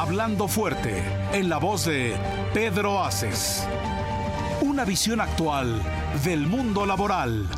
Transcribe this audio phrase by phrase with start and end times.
[0.00, 1.02] Hablando fuerte,
[1.32, 2.14] en la voz de
[2.54, 3.66] Pedro Aces.
[4.60, 5.82] Una visión actual
[6.22, 7.48] del mundo laboral.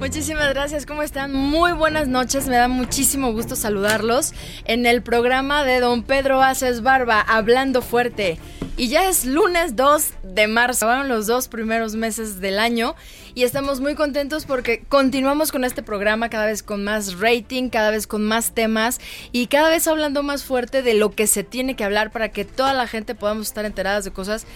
[0.00, 1.32] Muchísimas gracias, ¿cómo están?
[1.32, 6.82] Muy buenas noches, me da muchísimo gusto saludarlos en el programa de Don Pedro Aces
[6.82, 8.40] Barba, Hablando Fuerte.
[8.76, 12.94] Y ya es lunes 2 de marzo, van los dos primeros meses del año
[13.36, 17.90] y estamos muy contentos porque continuamos con este programa cada vez con más rating, cada
[17.90, 18.98] vez con más temas
[19.30, 22.46] y cada vez hablando más fuerte de lo que se tiene que hablar para que
[22.46, 24.46] toda la gente podamos estar enteradas de cosas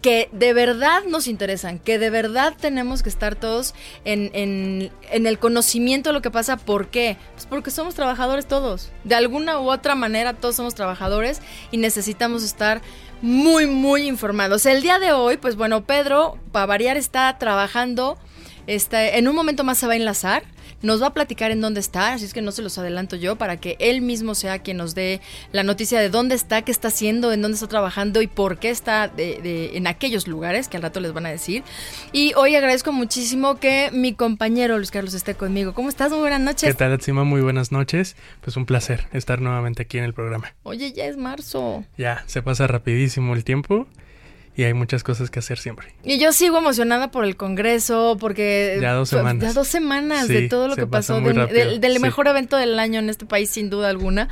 [0.00, 3.74] que de verdad nos interesan, que de verdad tenemos que estar todos
[4.04, 6.56] en, en, el conocimiento de lo que pasa.
[6.56, 7.16] ¿Por qué?
[7.34, 8.92] Pues porque somos trabajadores todos.
[9.02, 12.80] De alguna u otra manera todos somos trabajadores y necesitamos estar
[13.22, 14.66] muy, muy informados.
[14.66, 18.18] El día de hoy, pues bueno, Pedro, para variar, está trabajando.
[18.66, 20.44] Está, en un momento más se va a enlazar
[20.82, 23.36] nos va a platicar en dónde está, así es que no se los adelanto yo
[23.36, 25.20] para que él mismo sea quien nos dé
[25.52, 28.70] la noticia de dónde está, qué está haciendo, en dónde está trabajando y por qué
[28.70, 31.62] está de, de, en aquellos lugares que al rato les van a decir.
[32.12, 35.74] Y hoy agradezco muchísimo que mi compañero Luis Carlos esté conmigo.
[35.74, 36.10] ¿Cómo estás?
[36.10, 36.68] Muy buenas noches.
[36.68, 37.24] ¿Qué tal, Atsima?
[37.24, 38.16] Muy buenas noches.
[38.40, 40.54] Pues un placer estar nuevamente aquí en el programa.
[40.62, 41.84] Oye, ya es marzo.
[41.96, 43.86] Ya, se pasa rapidísimo el tiempo
[44.60, 45.94] y hay muchas cosas que hacer siempre.
[46.04, 48.76] Y yo sigo emocionada por el Congreso, porque...
[48.78, 49.42] Ya dos semanas.
[49.42, 51.98] Ya dos semanas sí, de todo lo que pasó, de, de, del sí.
[51.98, 54.28] mejor evento del año en este país, sin duda alguna,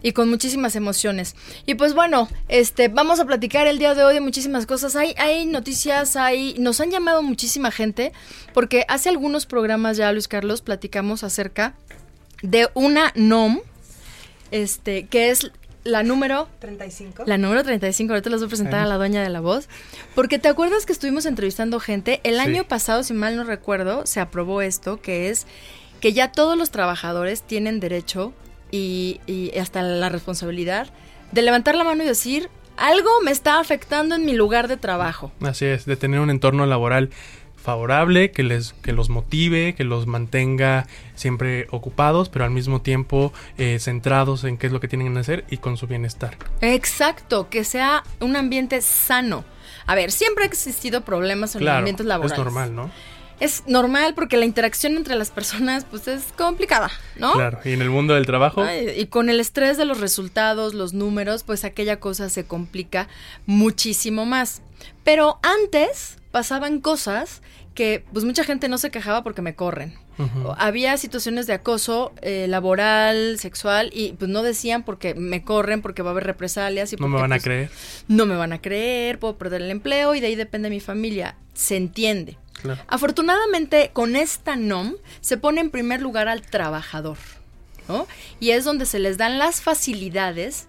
[0.00, 1.34] y con muchísimas emociones.
[1.66, 4.94] Y pues bueno, este, vamos a platicar el día de hoy de muchísimas cosas.
[4.94, 6.54] Hay, hay noticias, hay...
[6.60, 8.12] Nos han llamado muchísima gente,
[8.54, 11.74] porque hace algunos programas ya, Luis Carlos, platicamos acerca
[12.42, 13.58] de una NOM,
[14.52, 15.50] este, que es
[15.84, 17.24] la número 35.
[17.26, 19.68] La número 35, ahorita les voy a presentar a la dueña de la voz.
[20.14, 22.20] Porque te acuerdas que estuvimos entrevistando gente.
[22.24, 22.40] El sí.
[22.40, 25.46] año pasado, si mal no recuerdo, se aprobó esto, que es
[26.00, 28.32] que ya todos los trabajadores tienen derecho
[28.70, 30.88] y, y hasta la responsabilidad
[31.32, 35.32] de levantar la mano y decir, algo me está afectando en mi lugar de trabajo.
[35.40, 37.10] Así es, de tener un entorno laboral
[37.62, 43.32] favorable, que les que los motive, que los mantenga siempre ocupados, pero al mismo tiempo
[43.56, 46.36] eh, centrados en qué es lo que tienen que hacer y con su bienestar.
[46.60, 49.44] Exacto, que sea un ambiente sano.
[49.86, 52.38] A ver, siempre ha existido problemas en claro, los ambientes laborales.
[52.38, 52.90] Es normal, ¿no?
[53.40, 57.32] Es normal porque la interacción entre las personas pues es complicada, ¿no?
[57.32, 58.62] Claro, y en el mundo del trabajo.
[58.62, 63.08] Ay, y con el estrés de los resultados, los números, pues aquella cosa se complica
[63.46, 64.62] muchísimo más.
[65.02, 67.42] Pero antes pasaban cosas
[67.74, 69.94] que pues mucha gente no se quejaba porque me corren.
[70.18, 70.54] Uh -huh.
[70.58, 76.02] Había situaciones de acoso eh, laboral, sexual y pues no decían porque me corren, porque
[76.02, 77.70] va a haber represalias y no porque, me van a pues, creer.
[78.08, 81.36] No me van a creer, puedo perder el empleo y de ahí depende mi familia.
[81.54, 82.36] Se entiende.
[82.60, 82.82] Claro.
[82.88, 87.18] Afortunadamente con esta NOM se pone en primer lugar al trabajador.
[87.88, 88.06] ¿no?
[88.38, 90.68] Y es donde se les dan las facilidades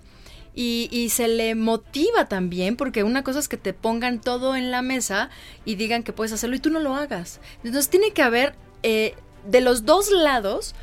[0.55, 4.69] y, y, se le motiva también, porque una cosa es que te pongan todo en
[4.71, 5.29] la mesa
[5.65, 7.39] y digan que puedes hacerlo y tú no lo hagas.
[7.63, 9.15] Entonces tiene que haber eh,
[9.47, 10.75] de los dos lados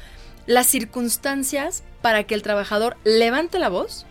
[0.46, 4.06] las circunstancias para que el trabajador levante la voz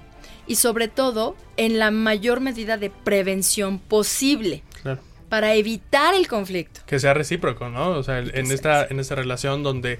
[0.47, 4.63] y sobre todo en la mayor medida de prevención posible.
[4.81, 5.01] Claro.
[5.27, 6.81] Para evitar el conflicto.
[6.87, 7.89] Que sea recíproco, ¿no?
[7.89, 9.99] O sea, en esta, en esta relación donde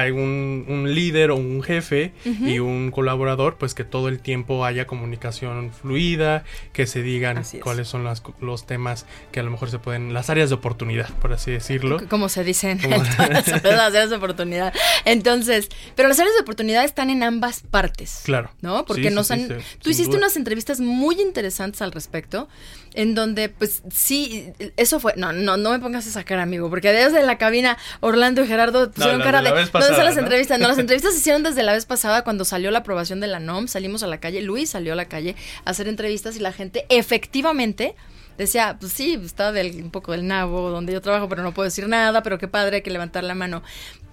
[0.00, 2.48] hay un, un, líder o un jefe uh -huh.
[2.48, 7.88] y un colaborador, pues que todo el tiempo haya comunicación fluida, que se digan cuáles
[7.88, 11.32] son las, los temas que a lo mejor se pueden, las áreas de oportunidad, por
[11.32, 12.00] así decirlo.
[12.08, 14.72] Como se dicen, las áreas de oportunidad.
[15.04, 18.20] Entonces, pero las áreas de oportunidad están en ambas partes.
[18.24, 18.50] Claro.
[18.60, 18.84] ¿No?
[18.84, 19.48] Porque sí, nos sí, han...
[19.48, 20.18] Sí, tú hiciste duda.
[20.18, 22.48] unas entrevistas muy interesantes al respecto,
[22.94, 25.14] en donde, pues sí, eso fue...
[25.16, 28.90] No, no, no me pongas esa cara, amigo, porque desde la cabina Orlando y Gerardo
[28.90, 29.50] pusieron no, cara de...
[29.66, 30.22] Pasada, ¿Dónde están las ¿no?
[30.22, 30.58] entrevistas?
[30.58, 33.40] No, las entrevistas se hicieron desde la vez pasada cuando salió la aprobación de la
[33.40, 36.52] NOM, salimos a la calle, Luis salió a la calle a hacer entrevistas y la
[36.52, 37.94] gente efectivamente
[38.36, 41.64] decía, pues sí, está del, un poco del nabo donde yo trabajo, pero no puedo
[41.64, 43.62] decir nada, pero qué padre, hay que levantar la mano.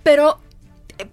[0.04, 0.40] Pero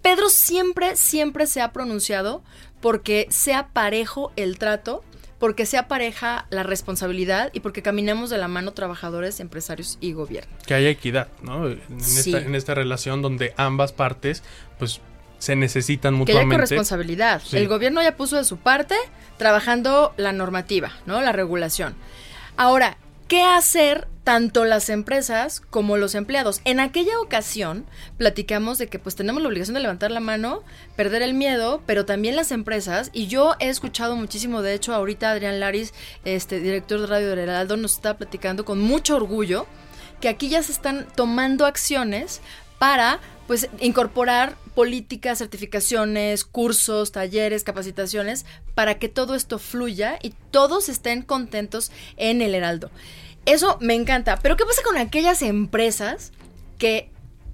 [0.01, 2.43] Pedro siempre, siempre se ha pronunciado
[2.81, 5.05] porque sea parejo el trato
[5.43, 10.53] porque sea pareja la responsabilidad y porque caminemos de la mano trabajadores, empresarios y gobierno.
[10.69, 11.67] Que haya equidad, ¿no?
[11.67, 14.45] En, esta, en esta relación donde ambas partes,
[14.79, 15.01] pues
[15.39, 16.49] se necesitan mutuamente.
[16.49, 17.43] Que haya corresponsabilidad.
[17.51, 18.95] El gobierno ya puso de su parte
[19.37, 21.21] trabajando la normativa, ¿no?
[21.21, 21.97] La regulación.
[22.57, 22.97] Ahora,
[23.33, 26.61] ¿qué hacer tanto las empresas como los empleados?
[26.67, 27.87] En aquella ocasión
[28.19, 30.63] platicamos de que pues tenemos la obligación de levantar la mano,
[30.97, 35.31] perder el miedo, pero también las empresas, y yo he escuchado muchísimo, de hecho ahorita
[35.31, 35.95] Adrián Laris,
[36.27, 39.67] este director de Radio del Heraldo, nos está platicando con mucho orgullo
[40.21, 42.43] que aquí ya se están tomando acciones
[42.83, 48.45] para pues incorporar políticas, certificaciones, cursos, talleres, capacitaciones
[48.75, 52.91] para que todo esto fluya y todos estén contentos en el Heraldo.
[53.47, 56.33] Eso me encanta, pero ¿qué pasa con aquellas empresas
[56.77, 57.09] que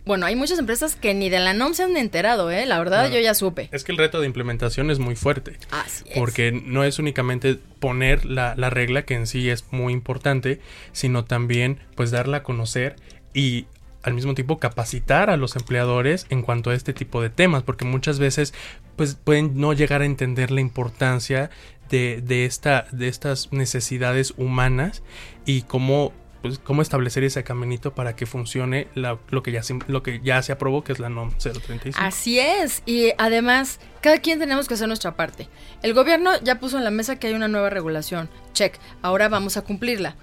[0.07, 2.65] bueno, hay muchas empresas que ni de la NOM se han enterado, ¿eh?
[2.65, 3.69] La verdad, yo ya supe.
[3.71, 5.59] Es que el reto de implementación es muy fuerte.
[5.71, 6.19] Así es.
[6.19, 11.27] Porque no es únicamente poner la, la regla, que en sí es muy importante, sino
[11.27, 12.97] también, pues, darla a conocer
[13.35, 13.67] y
[14.09, 17.85] al mismo tiempo capacitar a los empleadores en cuanto a este tipo de temas, porque
[17.85, 18.55] muchas veces
[18.97, 21.51] pues pueden no llegar a entender la importancia
[21.89, 25.03] de, de, esta, de estas necesidades humanas
[25.47, 26.13] y cómo,
[26.43, 30.43] pues, cómo establecer ese caminito para que funcione lo, que ya se, lo que ya
[30.43, 31.99] se aprobó, que es la NOM 035.
[32.01, 35.49] Así es, y además cada quien tenemos que hacer nuestra parte.
[35.83, 39.57] El gobierno ya puso en la mesa que hay una nueva regulación, check, ahora vamos
[39.57, 40.17] a cumplirla.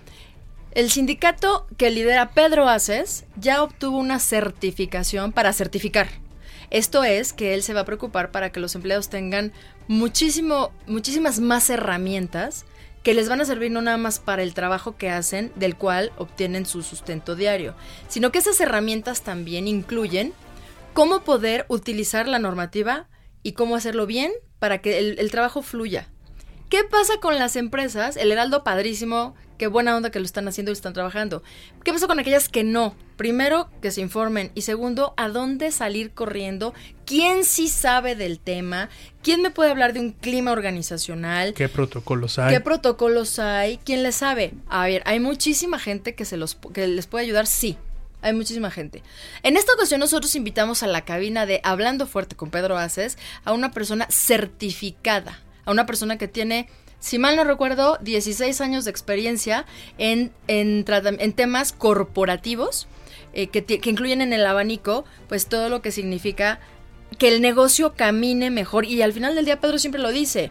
[0.75, 6.09] El sindicato que lidera Pedro Aces ya obtuvo una certificación para certificar.
[6.69, 9.53] Esto es que él se va a preocupar para que los empleados tengan
[9.87, 12.65] muchísimo, muchísimas más herramientas
[13.03, 16.11] que les van a servir no nada más para el trabajo que hacen, del cual
[16.17, 17.73] obtienen su sustento diario,
[18.09, 20.33] sino que esas herramientas también incluyen
[20.91, 23.07] cómo poder utilizar la normativa
[23.43, 26.09] y cómo hacerlo bien para que el, el trabajo fluya.
[26.67, 28.17] ¿Qué pasa con las empresas?
[28.17, 31.43] El Heraldo padrísimo, qué buena onda que lo están haciendo y están trabajando.
[31.83, 32.95] ¿Qué pasa con aquellas que no?
[33.17, 34.51] Primero, que se informen.
[34.55, 36.73] Y segundo, ¿a dónde salir corriendo?
[37.05, 38.89] ¿Quién sí sabe del tema?
[39.23, 41.53] ¿Quién me puede hablar de un clima organizacional?
[41.53, 42.53] ¿Qué protocolos hay?
[42.53, 43.77] ¿Qué protocolos hay?
[43.83, 44.53] ¿Quién le sabe?
[44.67, 47.77] A ver, hay muchísima gente que, se los, que les puede ayudar, sí.
[48.21, 49.03] Hay muchísima gente.
[49.43, 53.53] En esta ocasión nosotros invitamos a la cabina de Hablando Fuerte con Pedro Aces a
[53.53, 56.67] una persona certificada, a una persona que tiene
[57.05, 59.67] si mal no recuerdo, 16 años de experiencia
[59.99, 60.83] en, en,
[61.33, 62.87] temas corporativos
[63.33, 66.59] eh, que, que, incluyen en el abanico, pues todo lo que significa
[67.19, 68.85] que el negocio camine mejor.
[68.85, 70.49] Y al final del día, Pedro siempre lo dice,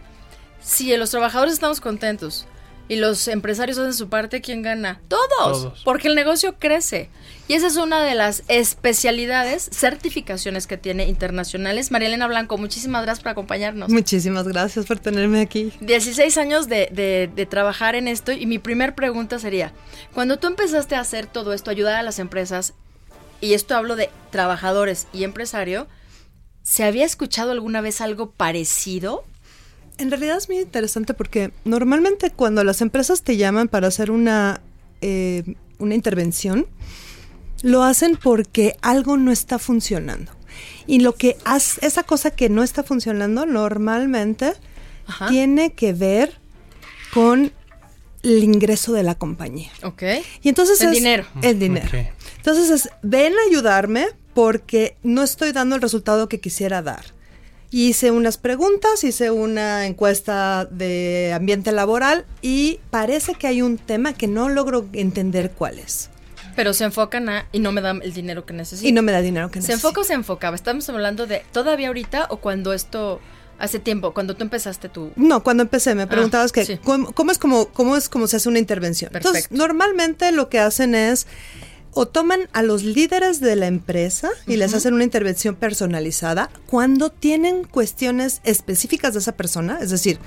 [0.61, 2.47] si los trabajadores estamos contentos,
[2.87, 5.01] y los empresarios hacen su parte, ¿quién gana?
[5.07, 7.09] Todos, porque el negocio crece.
[7.47, 11.91] Y esa es una de las especialidades, certificaciones que tiene internacionales.
[11.91, 13.89] María Elena Blanco, muchísimas gracias por acompañarnos.
[13.89, 15.71] Muchísimas gracias por tenerme aquí.
[15.81, 19.73] 16 años de, de, de trabajar en esto y mi primer pregunta sería,
[20.13, 22.73] cuando tú empezaste a hacer todo esto, ayudar a las empresas,
[23.41, 25.87] y esto hablo de trabajadores y empresario,
[26.63, 29.23] ¿se había escuchado alguna vez algo parecido?
[29.97, 34.61] En realidad es muy interesante porque normalmente cuando las empresas te llaman para hacer una,
[35.01, 36.67] eh, una intervención,
[37.61, 40.31] lo hacen porque algo no está funcionando.
[40.87, 44.53] Y lo que hace, esa cosa que no está funcionando normalmente
[45.07, 45.29] Ajá.
[45.29, 46.39] tiene que ver
[47.13, 47.51] con
[48.23, 49.71] el ingreso de la compañía.
[49.83, 50.03] Ok.
[50.41, 51.25] Y entonces el es dinero.
[51.41, 51.87] El dinero.
[51.87, 52.09] Okay.
[52.37, 57.14] Entonces es, ven a ayudarme porque no estoy dando el resultado que quisiera dar
[57.83, 64.13] hice unas preguntas, hice una encuesta de ambiente laboral y parece que hay un tema
[64.13, 66.09] que no logro entender cuál es.
[66.55, 68.87] Pero se enfocan a y no me da el dinero que necesito.
[68.87, 69.79] Y no me da dinero que ¿Se necesito.
[69.79, 70.55] ¿Se enfoca o se enfocaba?
[70.55, 73.19] ¿Estamos hablando de todavía ahorita o cuando esto
[73.59, 75.11] hace tiempo, cuando tú empezaste tú?
[75.17, 76.79] No, cuando empecé me preguntabas ah, que sí.
[76.81, 79.11] ¿cómo, ¿cómo, es como cómo es como se hace una intervención.
[79.11, 79.37] Perfecto.
[79.37, 81.27] Entonces, normalmente lo que hacen es
[81.95, 84.57] o toman a los líderes de la empresa y uh -huh.
[84.57, 89.79] les hacen una intervención personalizada cuando tienen cuestiones específicas de esa persona.
[89.81, 90.19] Es decir,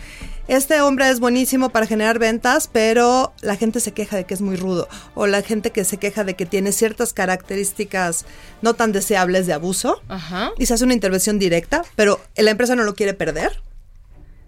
[0.48, 4.40] este hombre es buenísimo para generar ventas, pero la gente se queja de que es
[4.40, 4.88] muy rudo.
[5.14, 8.24] O la gente que se queja de que tiene ciertas características
[8.62, 10.00] no tan deseables de abuso.
[10.08, 10.52] Uh -huh.
[10.58, 13.60] Y se hace una intervención directa, pero la empresa no lo quiere perder.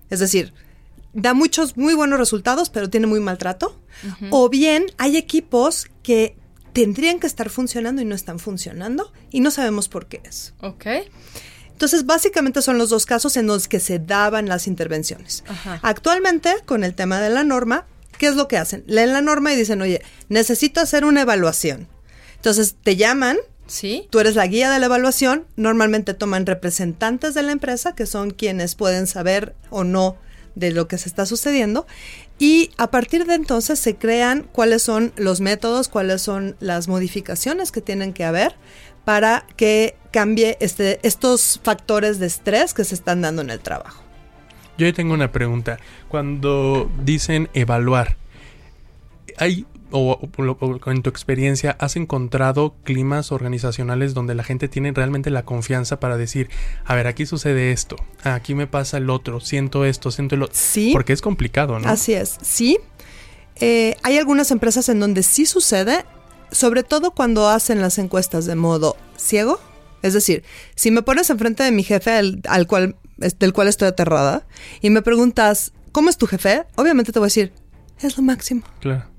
[0.09, 0.55] Es decir,
[1.13, 3.77] da muchos muy buenos resultados, pero tiene muy maltrato.
[4.03, 4.29] Uh -huh.
[4.31, 6.40] O bien hay equipos que
[6.73, 10.55] tendrían que estar funcionando y no están funcionando y no sabemos por qué es.
[10.61, 10.87] Ok.
[11.73, 15.45] Entonces, básicamente son los dos casos en los que se daban las intervenciones.
[15.49, 15.81] Ajá.
[15.83, 17.87] Actualmente, con el tema de la norma,
[18.19, 18.85] ¿qué es lo que hacen?
[18.87, 21.89] Leen la norma y dicen, oye, necesito hacer una evaluación.
[22.37, 23.39] Entonces, te llaman.
[23.67, 24.09] Sí.
[24.11, 25.47] Tú eres la guía de la evaluación.
[25.57, 30.19] Normalmente toman representantes de la empresa, que son quienes pueden saber o no
[30.55, 31.87] de lo que se está sucediendo
[32.41, 37.71] Y a partir de entonces se crean cuáles son los métodos, cuáles son las modificaciones
[37.71, 38.57] que tienen que haber
[39.05, 44.03] para que cambie este, estos factores de estrés que se están dando en el trabajo.
[44.79, 45.79] Yo tengo una pregunta.
[46.09, 48.17] Cuando dicen evaluar,
[49.37, 50.19] ¿hay o,
[50.87, 56.17] en tu experiencia has encontrado climas organizacionales donde la gente tiene realmente la confianza para
[56.17, 56.51] decir,
[56.85, 60.57] a ver, aquí sucede esto, aquí me pasa el otro, siento esto, siento el otro.
[60.59, 60.91] Sí.
[60.93, 61.89] Porque es complicado, ¿no?
[61.89, 62.79] Así es, sí.
[63.57, 66.05] Eh, hay algunas empresas en donde sí sucede,
[66.51, 69.61] sobre todo cuando hacen las encuestas de modo ciego.
[70.03, 70.45] Es decir,
[70.75, 74.47] si me pones enfrente de mi jefe, al cual, del cual estoy aterrada,
[74.81, 76.65] y me preguntas, ¿cómo es tu jefe?
[76.77, 77.53] Obviamente te voy a decir,
[78.01, 78.63] es lo máximo.
[78.81, 79.10] Claro.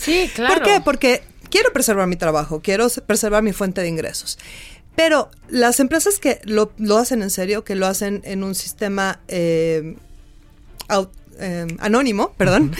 [0.00, 0.54] Sí, claro.
[0.54, 0.80] ¿Por qué?
[0.80, 4.38] Porque quiero preservar mi trabajo, quiero preservar mi fuente de ingresos.
[4.96, 9.96] Pero las empresas que lo, hacen en serio, que lo hacen en un sistema eh,
[11.38, 12.74] eh, anónimo, perdón,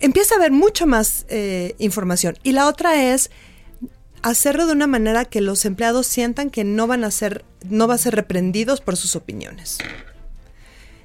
[0.00, 2.38] empieza a haber mucho más eh, información.
[2.42, 3.30] Y la otra es
[4.22, 7.94] hacerlo de una manera que los empleados sientan que no van a ser, no va
[7.94, 9.78] a ser reprendidos por sus opiniones.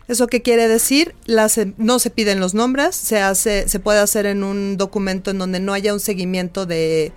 [0.07, 1.15] ¿Eso qué quiere decir?
[1.25, 5.37] Las, no se piden los nombres, se, hace, se puede hacer en un documento en
[5.37, 7.11] donde no haya un seguimiento de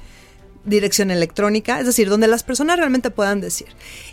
[0.65, 3.69] dirección electrónica, es decir, donde las personas realmente puedan decir.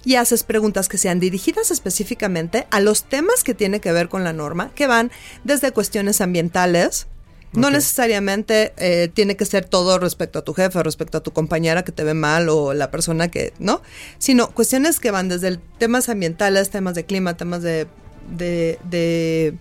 [0.05, 4.23] Y haces preguntas que sean dirigidas específicamente a los temas que tiene que ver con
[4.23, 5.11] la norma, que van
[5.43, 7.07] desde cuestiones ambientales,
[7.53, 11.83] no necesariamente eh, tiene que ser todo respecto a tu jefe, respecto a tu compañera
[11.83, 13.81] que te ve mal o la persona que, ¿no?
[14.19, 17.87] Sino cuestiones que van desde temas ambientales, temas de clima, temas de
[18.27, 19.57] de,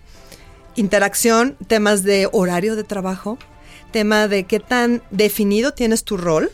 [0.75, 3.37] interacción, temas de horario de trabajo,
[3.91, 6.51] tema de qué tan definido tienes tu rol,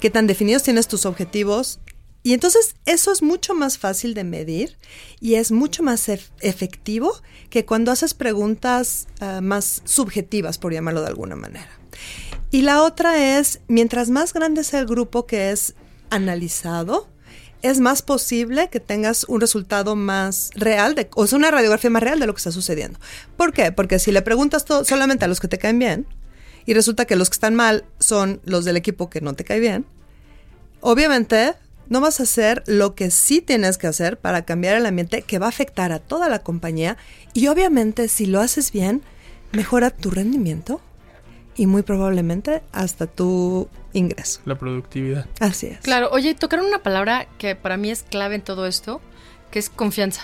[0.00, 1.80] qué tan definidos tienes tus objetivos.
[2.22, 4.76] Y entonces eso es mucho más fácil de medir
[5.20, 7.12] y es mucho más efectivo
[7.50, 11.68] que cuando haces preguntas ah, más subjetivas, por llamarlo de alguna manera.
[12.50, 15.74] Y la otra es, mientras más grande sea el grupo que es
[16.10, 17.08] analizado,
[17.64, 22.02] es más posible que tengas un resultado más real, de, o sea, una radiografía más
[22.02, 23.00] real de lo que está sucediendo.
[23.38, 23.72] ¿Por qué?
[23.72, 26.06] Porque si le preguntas solamente a los que te caen bien,
[26.66, 29.60] y resulta que los que están mal son los del equipo que no te cae
[29.60, 29.86] bien,
[30.80, 31.54] obviamente
[31.88, 35.38] no vas a hacer lo que sí tienes que hacer para cambiar el ambiente que
[35.38, 36.98] va a afectar a toda la compañía
[37.32, 39.02] y obviamente si lo haces bien,
[39.52, 40.82] mejora tu rendimiento
[41.56, 44.40] y muy probablemente hasta tu ingreso.
[44.44, 45.26] La productividad.
[45.40, 45.78] Así es.
[45.80, 49.00] Claro, oye, tocaron una palabra que para mí es clave en todo esto,
[49.50, 50.22] que es confianza.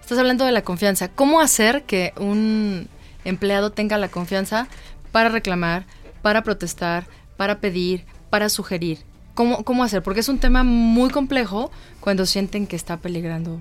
[0.00, 1.08] Estás hablando de la confianza.
[1.08, 2.88] ¿Cómo hacer que un
[3.24, 4.68] empleado tenga la confianza
[5.10, 5.84] para reclamar,
[6.22, 9.00] para protestar, para pedir, para sugerir?
[9.34, 10.02] ¿Cómo, cómo hacer?
[10.02, 13.58] Porque es un tema muy complejo cuando sienten que está peligrando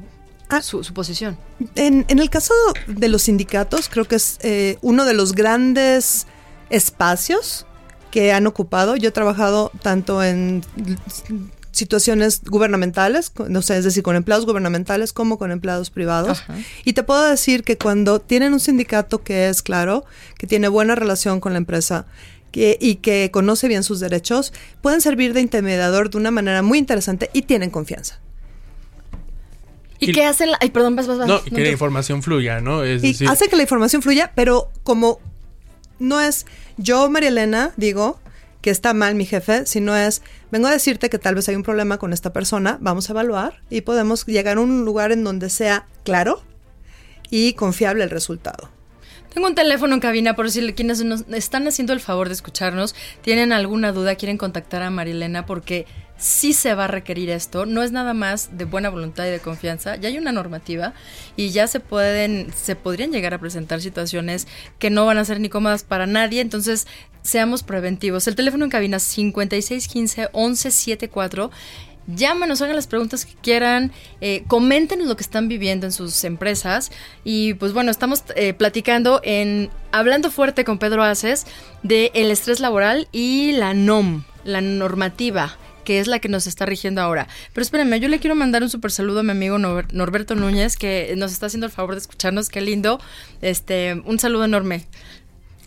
[0.49, 1.37] ah, su, posición.
[1.75, 2.53] En, en, el caso
[2.87, 6.27] de los sindicatos, creo que es eh, uno de los grandes
[6.69, 7.65] espacios
[8.11, 8.95] que han ocupado.
[8.95, 10.63] Yo he trabajado tanto en
[11.71, 16.43] situaciones gubernamentales, no sé, es decir, con empleados gubernamentales como con empleados privados.
[16.85, 20.05] Y te puedo decir que cuando tienen un sindicato que es claro,
[20.37, 22.05] que tiene buena relación con la empresa,
[22.55, 27.29] y que conoce bien sus derechos, pueden servir de intermediador de una manera muy interesante
[27.33, 28.19] y tienen confianza.
[29.99, 30.49] ¿Y, qué hacen?
[30.59, 31.27] ay, perdón, vas, vas, vas.
[31.27, 32.83] No, y que la información fluya, ¿no?
[32.83, 35.19] Es y hace que la información fluya, pero como
[35.99, 36.45] no es
[36.77, 38.19] yo, María Elena, digo
[38.61, 41.61] que está mal mi jefe, sino es, vengo a decirte que tal vez hay un
[41.61, 45.51] problema con esta persona, vamos a evaluar y podemos llegar a un lugar en donde
[45.51, 46.41] sea claro
[47.29, 48.71] y confiable el resultado.
[49.35, 52.95] Tengo un teléfono en cabina por si quienes nos están haciendo el favor de escucharnos,
[53.21, 55.85] tienen alguna duda, quieren contactar a Marilena porque
[56.17, 59.39] sí se va a requerir esto, no es nada más de buena voluntad y de
[59.39, 60.93] confianza, ya hay una normativa
[61.35, 64.47] y ya se pueden, se podrían llegar a presentar situaciones
[64.79, 66.87] que no van a ser ni cómodas para nadie, entonces
[67.21, 68.27] seamos preventivos.
[68.27, 71.51] El teléfono en cabina 5615 1174
[72.07, 73.91] Llámenos, hagan las preguntas que quieran,
[74.21, 76.91] eh, comenten lo que están viviendo en sus empresas.
[77.23, 81.47] Y pues bueno, estamos eh, platicando en Hablando Fuerte con Pedro Aces
[81.81, 86.65] de el estrés laboral y la NOM, la normativa que es la que nos está
[86.65, 87.27] rigiendo ahora.
[87.53, 91.13] Pero espérenme, yo le quiero mandar un super saludo a mi amigo Norberto Núñez, que
[91.15, 92.99] nos está haciendo el favor de escucharnos, qué lindo.
[93.41, 94.85] Este, un saludo enorme.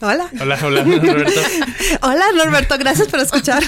[0.00, 0.30] Hola.
[0.40, 1.40] Hola, hola, Norberto.
[2.02, 3.62] hola, Norberto, gracias por escuchar.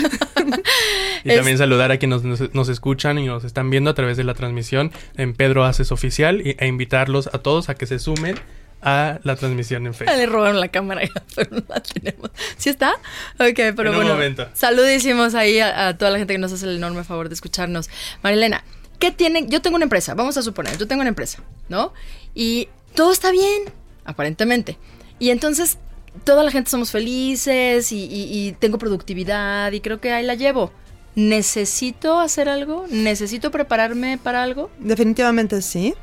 [1.25, 4.35] y también saludar a quienes nos, escuchan y nos están viendo a través de la
[4.35, 8.37] transmisión en Pedro Haces Oficial e invitarlos a todos a que se sumen
[8.83, 10.17] a la transmisión en Facebook.
[10.17, 11.03] Le robaron la cámara,
[11.35, 12.31] pero no la tenemos.
[12.57, 12.93] ¿Sí está?
[13.39, 14.17] Ok, pero bueno.
[14.55, 17.91] Saludísimos ahí a, a, toda la gente que nos hace el enorme favor de escucharnos.
[18.23, 18.65] Marilena,
[18.99, 19.49] ¿qué tienen?
[19.51, 21.93] Yo tengo una empresa, vamos a suponer, yo tengo una empresa, ¿no?
[22.35, 23.65] Y todo está bien,
[24.05, 24.79] aparentemente.
[25.19, 25.79] Y entonces
[26.25, 30.35] toda la gente somos felices y, y- y tengo productividad y creo que ahí la
[30.35, 30.73] llevo.
[31.15, 32.87] ¿Necesito hacer algo?
[32.89, 34.71] ¿Necesito prepararme para algo?
[34.79, 35.95] Definitivamente sí.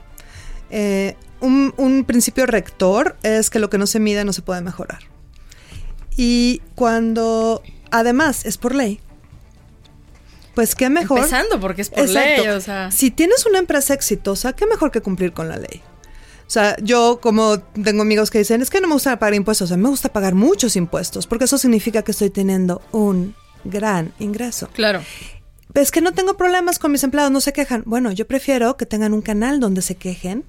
[0.70, 4.62] Eh, un, un principio rector es que lo que no se mide no se puede
[4.62, 5.00] mejorar.
[6.15, 9.00] Y cuando, además, es por ley,
[10.56, 11.20] pues qué mejor.
[11.20, 12.41] Empezando porque es por Exacto.
[12.44, 12.89] ley, o sea.
[12.89, 15.84] Si tienes una empresa exitosa, qué mejor que cumplir con la ley.
[16.48, 19.65] O sea, yo como tengo amigos que dicen, es que no me gusta pagar impuestos,
[19.65, 24.13] o sea, me gusta pagar muchos impuestos, porque eso significa que estoy teniendo un gran
[24.17, 24.70] ingreso.
[24.74, 25.03] Claro.
[25.75, 27.84] Es que no tengo problemas con mis empleados, no se quejan.
[27.86, 30.44] Bueno, yo prefiero que tengan un canal donde se quejen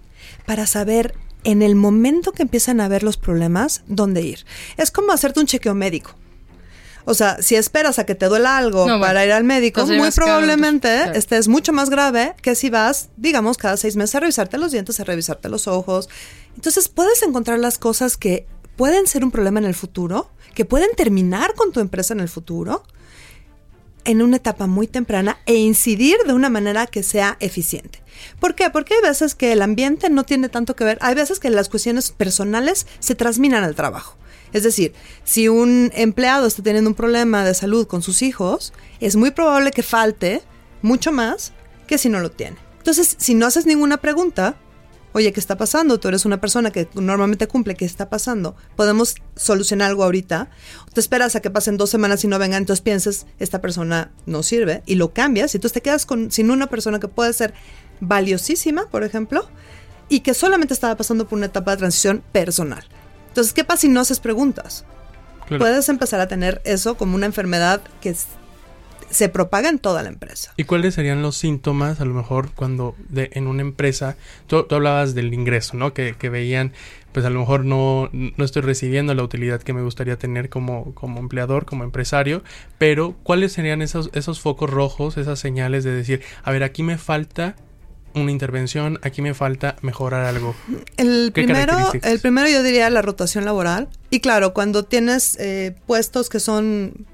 [0.48, 1.14] para saber
[1.44, 4.46] en el momento que empiezan a ver los problemas, dónde ir.
[4.78, 6.14] Es como hacerte un chequeo médico.
[7.04, 9.84] O sea, si esperas a que te duela algo No, bueno, para ir al médico,
[9.86, 11.12] muy probablemente claro.
[11.12, 14.98] estés mucho más grave que si vas, digamos, cada seis meses a revisarte los dientes,
[15.00, 16.08] a revisarte los ojos.
[16.56, 20.88] Entonces puedes encontrar las cosas que pueden ser un problema en el futuro, que pueden
[20.96, 22.84] terminar con tu empresa en el futuro,
[24.06, 28.02] en una etapa muy temprana e incidir de una manera que sea eficiente.
[28.40, 28.70] ¿Por qué?
[28.70, 31.68] Porque hay veces que el ambiente no tiene tanto que ver, hay veces que las
[31.68, 34.16] cuestiones personales se transminan al trabajo.
[34.52, 34.94] Es decir,
[35.24, 39.70] si un empleado está teniendo un problema de salud con sus hijos, es muy probable
[39.70, 40.42] que falte
[40.82, 41.52] mucho más
[41.86, 42.56] que si no lo tiene.
[42.78, 44.56] Entonces, si no haces ninguna pregunta,
[45.12, 45.98] oye, ¿qué está pasando?
[45.98, 48.56] Tú eres una persona que normalmente cumple, ¿qué está pasando?
[48.76, 50.48] ¿Podemos solucionar algo ahorita?
[50.94, 54.42] Te esperas a que pasen dos semanas y no vengan, entonces piensas, esta persona no
[54.42, 57.52] sirve, y lo cambias, y entonces te quedas sin una persona que puede ser
[58.00, 59.48] valiosísima, por ejemplo,
[60.08, 62.84] y que solamente estaba pasando por una etapa de transición personal.
[63.28, 64.84] Entonces, ¿qué pasa si no haces preguntas?
[65.46, 65.60] Claro.
[65.60, 68.14] Puedes empezar a tener eso como una enfermedad que
[69.10, 70.52] se propaga en toda la empresa.
[70.56, 74.74] ¿Y cuáles serían los síntomas, a lo mejor, cuando de, en una empresa, tú, tú
[74.74, 75.94] hablabas del ingreso, ¿no?
[75.94, 76.72] Que, que veían,
[77.12, 80.94] pues a lo mejor no, no estoy recibiendo la utilidad que me gustaría tener como,
[80.94, 82.42] como empleador, como empresario,
[82.76, 86.98] pero ¿cuáles serían esos, esos focos rojos, esas señales de decir, a ver, aquí me
[86.98, 87.56] falta
[88.20, 90.54] una intervención, aquí me falta mejorar algo?
[90.96, 93.88] El ¿Qué primero, el primero yo diría la rotación laboral.
[94.10, 97.06] Y claro, cuando tienes eh, puestos que son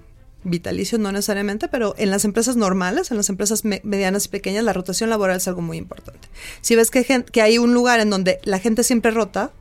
[0.47, 4.63] vitalicios, no necesariamente, pero en las empresas normales, en las empresas me- medianas y pequeñas,
[4.65, 6.29] la rotación laboral es algo muy importante.
[6.61, 9.53] Si ves que, que hay un lugar en donde la gente siempre rota,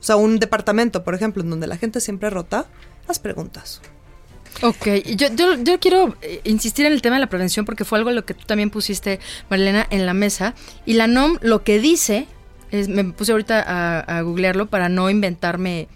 [0.00, 2.66] o sea, un departamento, por ejemplo, en donde la gente siempre rota,
[3.06, 3.80] haz preguntas.
[4.62, 8.10] Ok, yo, yo quiero eh, insistir en el tema de la prevención porque fue algo
[8.10, 10.54] lo que tú también pusiste, Marilena, en la mesa.
[10.86, 12.26] Y la NOM lo que dice,
[12.70, 15.88] es, me puse ahorita a, a googlearlo para no inventarme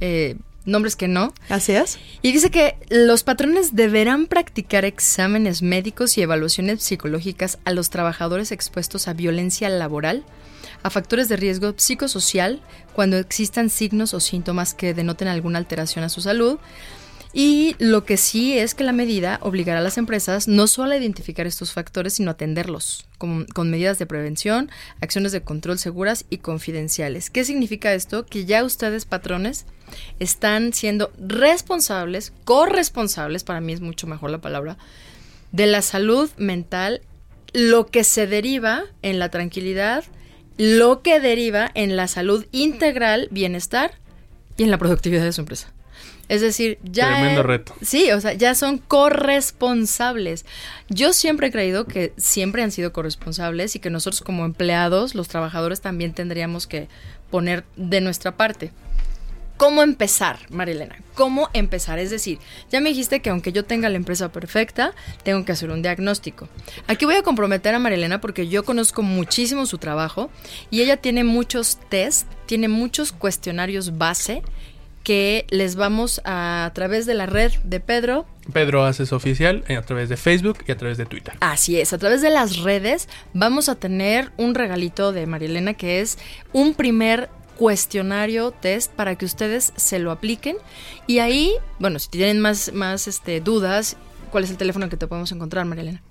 [0.00, 1.32] eh, nombres que no.
[1.48, 1.98] Así es.
[2.22, 8.52] Y dice que los patrones deberán practicar exámenes médicos y evaluaciones psicológicas a los trabajadores
[8.52, 10.24] expuestos a violencia laboral,
[10.82, 12.60] a factores de riesgo psicosocial,
[12.92, 16.58] cuando existan signos o síntomas que denoten alguna alteración a su salud.
[17.38, 20.96] Y lo que sí es que la medida obligará a las empresas no solo a
[20.96, 24.70] identificar estos factores, sino a atenderlos con, con medidas de prevención,
[25.02, 27.28] acciones de control seguras y confidenciales.
[27.28, 28.24] ¿Qué significa esto?
[28.24, 29.66] Que ya ustedes, patrones,
[30.18, 34.78] están siendo responsables, corresponsables, para mí es mucho mejor la palabra,
[35.52, 37.02] de la salud mental,
[37.52, 40.04] lo que se deriva en la tranquilidad,
[40.56, 43.92] lo que deriva en la salud integral, bienestar
[44.56, 45.75] y en la productividad de su empresa.
[46.28, 47.08] Es decir, ya...
[47.08, 47.74] Tremendo reto.
[47.82, 50.44] Sí, o sea, ya son corresponsables.
[50.88, 55.28] Yo siempre he creído que siempre han sido corresponsables y que nosotros como empleados, los
[55.28, 56.88] trabajadores, también tendríamos que
[57.30, 58.72] poner de nuestra parte.
[59.56, 60.96] ¿Cómo empezar, Marilena?
[61.14, 61.98] ¿Cómo empezar?
[61.98, 62.38] Es decir,
[62.70, 66.46] ya me dijiste que aunque yo tenga la empresa perfecta, tengo que hacer un diagnóstico.
[66.88, 70.30] Aquí voy a comprometer a Marilena porque yo conozco muchísimo su trabajo
[70.70, 74.42] y ella tiene muchos test, tiene muchos cuestionarios base
[75.06, 79.76] que les vamos a, a través de la red de Pedro Pedro Haces Oficial eh,
[79.76, 81.34] a través de Facebook y a través de Twitter.
[81.38, 86.00] Así es, a través de las redes vamos a tener un regalito de Marilena que
[86.00, 86.18] es
[86.52, 90.56] un primer cuestionario test para que ustedes se lo apliquen
[91.06, 93.96] y ahí, bueno, si tienen más, más este, dudas,
[94.32, 96.02] ¿cuál es el teléfono que te podemos encontrar, Marilena?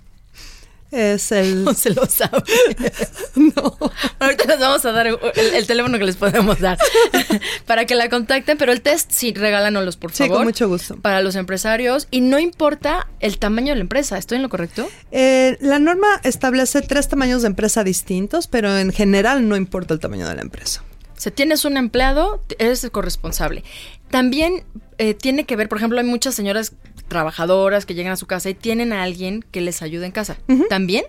[0.90, 1.64] Es el...
[1.66, 2.42] No se lo sabe.
[3.34, 3.76] no.
[4.20, 6.78] Ahorita les vamos a dar el, el teléfono que les podemos dar
[7.66, 10.36] para que la contacten, pero el test sí, regálanoslos, por Sí, favor.
[10.38, 10.96] con mucho gusto.
[10.96, 14.88] Para los empresarios y no importa el tamaño de la empresa, ¿estoy en lo correcto?
[15.10, 20.00] Eh, la norma establece tres tamaños de empresa distintos, pero en general no importa el
[20.00, 20.82] tamaño de la empresa.
[21.16, 23.64] Si tienes un empleado, eres el corresponsable.
[24.10, 24.64] También
[24.98, 26.72] eh, tiene que ver, por ejemplo, hay muchas señoras
[27.08, 30.36] trabajadoras que llegan a su casa y tienen a alguien que les ayude en casa.
[30.68, 31.04] ¿También?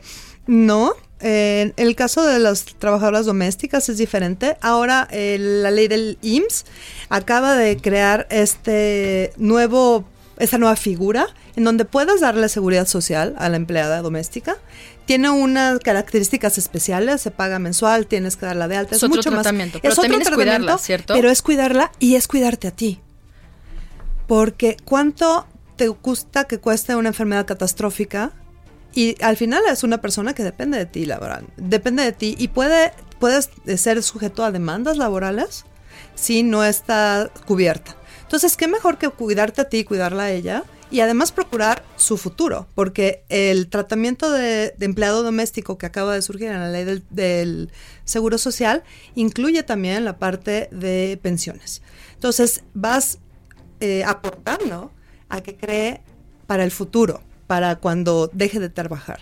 [0.45, 4.57] No, En el caso de las trabajadoras domésticas es diferente.
[4.61, 6.65] Ahora eh, la ley del IMSS
[7.09, 10.05] acaba de crear este nuevo,
[10.37, 14.57] esta nueva figura en donde puedes darle seguridad social a la empleada doméstica.
[15.07, 18.95] Tiene unas características especiales, se paga mensual, tienes que darla de alta.
[18.95, 19.81] Es, otro mucho tratamiento, más.
[19.81, 21.13] pero es otro es tratamiento, cuidarla, ¿cierto?
[21.15, 22.99] Pero es cuidarla y es cuidarte a ti.
[24.27, 28.33] Porque ¿cuánto te gusta que cueste una enfermedad catastrófica?
[28.93, 31.45] Y al final es una persona que depende de ti, laboral.
[31.55, 35.65] Depende de ti y puede, puedes ser sujeto a demandas laborales
[36.15, 37.95] si no está cubierta.
[38.23, 40.65] Entonces, ¿qué mejor que cuidarte a ti y cuidarla a ella?
[40.89, 46.47] Y además procurar su futuro, porque el tratamiento de, empleado doméstico que acaba de surgir
[46.47, 47.69] en la ley del,
[48.05, 48.83] Seguro Social
[49.15, 51.81] incluye también la parte de pensiones.
[52.13, 53.19] Entonces, vas
[53.81, 54.93] eh, aportando
[55.27, 56.01] a que cree
[56.45, 59.19] para el futuro, para cuando deje de trabajar.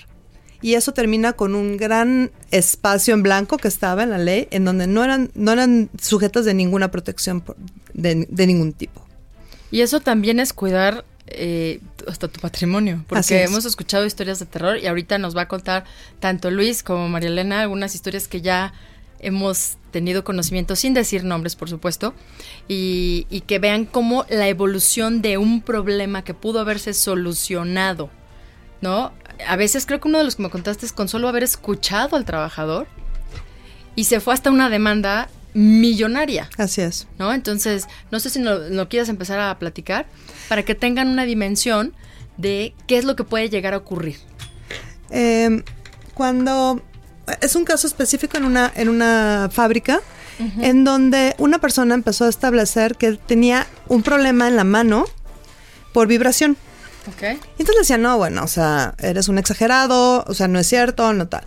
[0.61, 4.65] Y eso termina con un gran espacio en blanco que estaba en la ley, en
[4.65, 7.43] donde no eran, no eran sujetas de ninguna protección
[7.93, 9.05] de, de ningún tipo.
[9.71, 13.49] Y eso también es cuidar eh, hasta tu patrimonio, porque es.
[13.49, 15.83] hemos escuchado historias de terror y ahorita nos va a contar
[16.19, 18.73] tanto Luis como María Elena algunas historias que ya
[19.19, 22.13] hemos tenido conocimiento, sin decir nombres, por supuesto,
[22.67, 28.09] y, y que vean cómo la evolución de un problema que pudo haberse solucionado,
[28.81, 29.11] ¿no?
[29.47, 32.15] A veces creo que uno de los que me contaste es con solo haber escuchado
[32.17, 32.87] al trabajador
[33.95, 36.49] y se fue hasta una demanda millonaria.
[36.57, 37.07] Así es.
[37.17, 37.33] ¿no?
[37.33, 40.05] Entonces, no sé si lo, lo quieras empezar a platicar
[40.49, 41.93] para que tengan una dimensión
[42.37, 44.17] de qué es lo que puede llegar a ocurrir.
[45.09, 45.63] Eh,
[46.13, 46.81] cuando
[47.41, 50.01] es un caso específico en una, en una fábrica
[50.59, 55.05] en donde una persona empezó a establecer que tenía un problema en la mano
[55.93, 56.57] por vibración.
[57.07, 61.13] Entonces le decían, no, bueno, o sea, eres un exagerado, o sea, no es cierto,
[61.13, 61.45] no tal.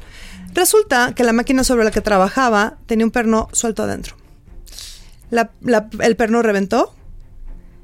[0.58, 4.16] Resulta que la máquina sobre la que trabajaba tenía un perno suelto adentro.
[5.30, 6.92] La- la- el perno reventó,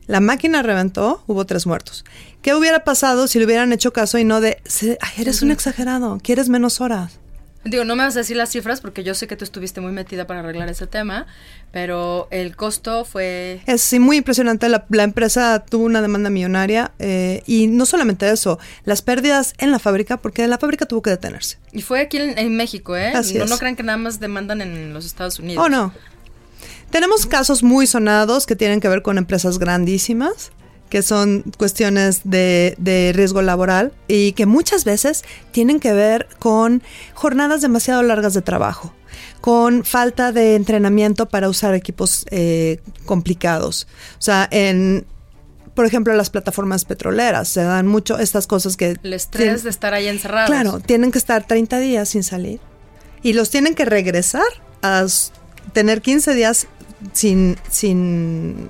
[0.08, 2.04] la máquina reventó, hubo tres muertos.
[2.42, 5.52] ¿Qué hubiera pasado si le hubieran hecho caso y no de, "Se- ay, eres un
[5.52, 7.20] exagerado, quieres menos horas?
[7.64, 9.92] Digo, no me vas a decir las cifras porque yo sé que tú estuviste muy
[9.92, 11.27] metida para arreglar ese tema,
[11.72, 13.62] pero el costo fue...
[13.66, 14.68] Es sí, muy impresionante.
[14.68, 19.70] La, la empresa tuvo una demanda millonaria eh, y no solamente eso, las pérdidas en
[19.70, 21.59] la fábrica, porque la fábrica tuvo que detenerse.
[21.72, 23.12] Y fue aquí en, en México, ¿eh?
[23.14, 23.50] Así no, es.
[23.50, 25.64] no crean que nada más demandan en los Estados Unidos.
[25.64, 25.92] Oh, no.
[26.90, 30.53] Tenemos casos muy sonados que tienen que ver con empresas grandísimas,
[30.94, 36.85] que son cuestiones de, de riesgo laboral y que muchas veces tienen que ver con
[37.14, 38.94] jornadas demasiado largas de trabajo,
[39.40, 43.88] con falta de entrenamiento para usar equipos eh, complicados.
[44.20, 45.04] O sea, en,
[45.74, 48.96] por ejemplo, las plataformas petroleras se dan mucho estas cosas que...
[49.02, 50.48] El estrés de estar ahí encerrados.
[50.48, 52.61] Claro, tienen que estar 30 días sin salir
[53.20, 54.46] y los tienen que regresar
[54.80, 55.04] a
[55.72, 56.68] tener 15 días
[57.12, 58.68] sin, sin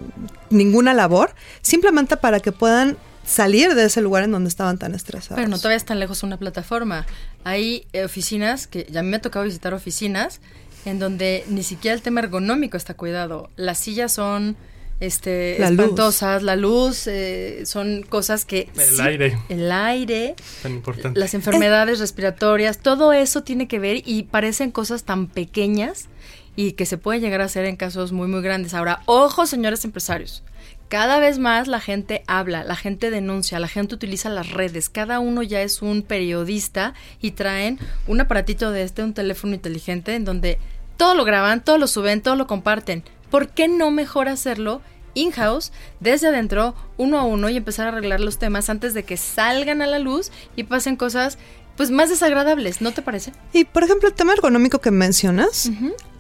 [0.55, 5.37] ninguna labor, simplemente para que puedan salir de ese lugar en donde estaban tan estresados.
[5.37, 7.07] Pero no todavía es tan lejos una plataforma.
[7.43, 10.41] Hay eh, oficinas, que ya a mí me ha tocado visitar oficinas,
[10.85, 13.51] en donde ni siquiera el tema ergonómico está cuidado.
[13.57, 14.57] Las sillas son
[15.01, 15.81] este, La luz.
[15.81, 18.69] espantosas, la luz, eh, son cosas que...
[18.77, 19.39] El aire.
[19.49, 21.19] El aire, Tan importante.
[21.19, 26.09] las enfermedades respiratorias, todo eso tiene que ver y parecen cosas tan pequeñas
[26.57, 28.75] y que se pueden llegar a hacer en casos muy, muy grandes.
[28.75, 30.43] Ahora, ojo, señores empresarios.
[30.89, 34.89] Cada vez más la gente habla, la gente denuncia, la gente utiliza las redes.
[34.89, 40.15] Cada uno ya es un periodista y traen un aparatito de este, un teléfono inteligente,
[40.15, 40.59] en donde
[40.97, 43.03] todo lo graban, todo lo suben, todo lo comparten.
[43.31, 44.83] ¿Por qué no mejor hacerlo
[45.15, 49.17] in-house, desde adentro, uno a uno y empezar a arreglar los temas antes de que
[49.17, 51.39] salgan a la luz y pasen cosas
[51.77, 53.33] pues más desagradables, ¿no te parece?
[53.53, 55.71] Y por ejemplo, el tema ergonómico que mencionas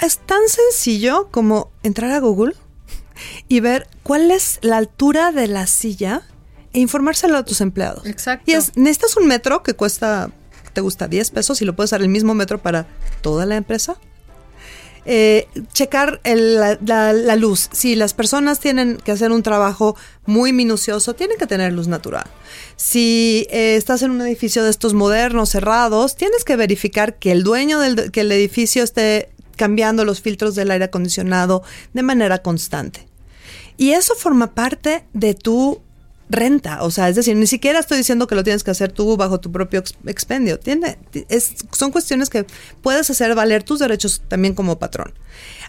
[0.01, 2.55] es tan sencillo como entrar a Google
[3.49, 6.23] y ver cuál es la altura de la silla
[6.73, 8.07] e informárselo a tus empleados.
[8.07, 8.51] Exacto.
[8.51, 10.31] Y es, necesitas un metro que cuesta,
[10.73, 12.87] te gusta 10 pesos y lo puedes usar el mismo metro para
[13.21, 13.97] toda la empresa.
[15.07, 17.69] Eh, checar la luz.
[17.73, 22.25] Si las personas tienen que hacer un trabajo muy minucioso, tienen que tener luz natural.
[22.77, 27.43] Si eh, estás en un edificio de estos modernos, cerrados, tienes que verificar que el
[27.45, 31.62] dueño del que el edificio esté cambiando los filtros del aire acondicionado
[31.93, 33.07] de manera constante.
[33.77, 35.81] Y eso forma parte de tu
[36.31, 36.83] renta.
[36.83, 39.41] O sea, es decir, ni siquiera estoy diciendo que lo tienes que hacer tú bajo
[39.41, 40.59] tu propio ex- expendio.
[40.59, 42.47] Tiene, es- son cuestiones que
[42.83, 45.15] puedes hacer valer tus derechos también como patrón.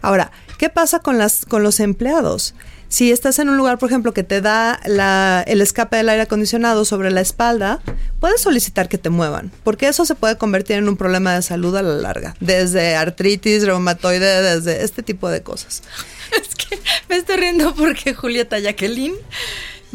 [0.01, 2.55] Ahora, ¿qué pasa con, las, con los empleados?
[2.87, 6.21] si estás en un lugar, por ejemplo, que te da la, el escape del aire
[6.21, 7.81] acondicionado sobre la espalda,
[8.21, 11.75] puedes solicitar que te muevan, porque eso se puede convertir en un problema de salud
[11.75, 15.81] a la larga, desde artritis, reumatoide, desde este tipo de cosas.
[16.39, 19.15] Es que me estoy riendo porque Julieta Jacqueline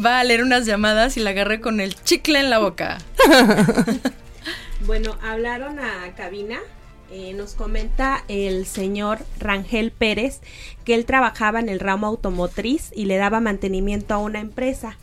[0.03, 2.97] va a leer unas llamadas y la agarré con el chicle en la boca.
[4.85, 6.59] bueno, hablaron a cabina.
[7.13, 10.39] Eh, nos comenta el señor Rangel Pérez
[10.85, 14.97] que él trabajaba en el ramo automotriz y le daba mantenimiento a una empresa,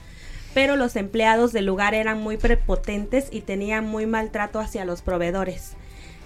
[0.54, 5.74] pero los empleados del lugar eran muy prepotentes y tenían muy maltrato hacia los proveedores.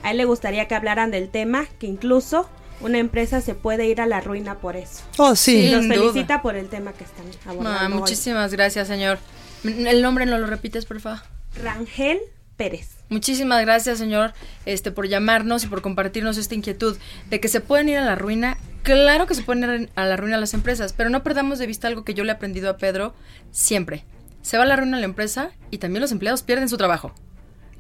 [0.05, 2.49] A él le gustaría que hablaran del tema, que incluso
[2.83, 5.03] una empresa se puede ir a la ruina por eso.
[5.19, 5.57] Oh, sí.
[5.57, 7.97] Y los felicita por el tema que están abordando.
[7.97, 9.19] muchísimas gracias, señor.
[9.65, 11.21] El nombre no lo repites, por favor.
[11.63, 12.19] Rangel
[12.57, 12.89] Pérez.
[13.09, 14.33] Muchísimas gracias, señor,
[14.67, 16.97] este, por llamarnos y por compartirnos esta inquietud
[17.29, 18.57] de que se pueden ir a la ruina.
[18.83, 21.89] Claro que se pueden ir a la ruina las empresas, pero no perdamos de vista
[21.89, 23.15] algo que yo le he aprendido a Pedro
[23.53, 24.05] siempre.
[24.41, 27.15] Se va a la ruina la empresa y también los empleados pierden su trabajo.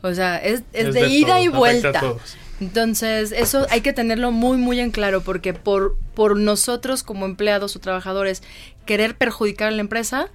[0.03, 2.01] O sea, es, de, ida y vuelta.
[2.62, 7.75] Entonces, eso hay que tenerlo muy, muy en claro, porque por, por nosotros como empleados
[7.75, 8.40] o trabajadores
[8.87, 10.29] querer perjudicar a la empresa,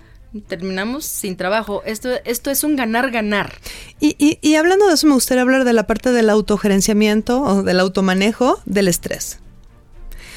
[0.49, 1.83] terminamos sin trabajo.
[1.85, 3.53] Esto, esto es un ganar-ganar.
[4.01, 7.79] Y, y, hablando de eso, me gustaría hablar de la parte del autogerenciamiento o del
[7.79, 9.39] automanejo del estrés.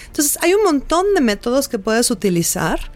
[0.06, 2.92] Entonces, hay un montón de métodos que puedes utilizar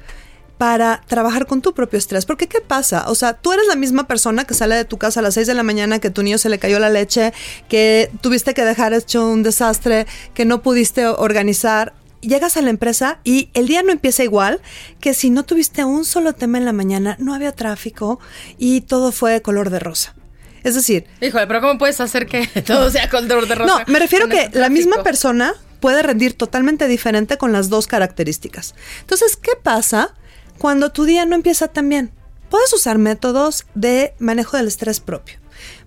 [0.58, 2.26] para trabajar con tu propio estrés.
[2.26, 3.04] Porque ¿qué pasa?
[3.08, 5.46] O sea, tú eres la misma persona que sale de tu casa a las 6
[5.46, 7.32] de la mañana, que tu niño se le cayó la leche,
[7.68, 11.94] que tuviste que dejar hecho un desastre, que no pudiste organizar.
[12.20, 14.60] Llegas a la empresa y el día no empieza igual
[15.00, 18.18] que si no tuviste un solo tema en la mañana, no había tráfico
[18.56, 20.14] y todo fue de color de rosa.
[20.62, 21.04] Es decir...
[21.20, 23.84] Híjole, pero ¿cómo puedes hacer que todo sea color de rosa?
[23.86, 28.74] No, me refiero que la misma persona puede rendir totalmente diferente con las dos características.
[29.02, 30.14] Entonces, ¿qué pasa?
[30.58, 32.12] Cuando tu día no empieza tan bien.
[32.50, 35.38] Puedes usar métodos de manejo del estrés propio.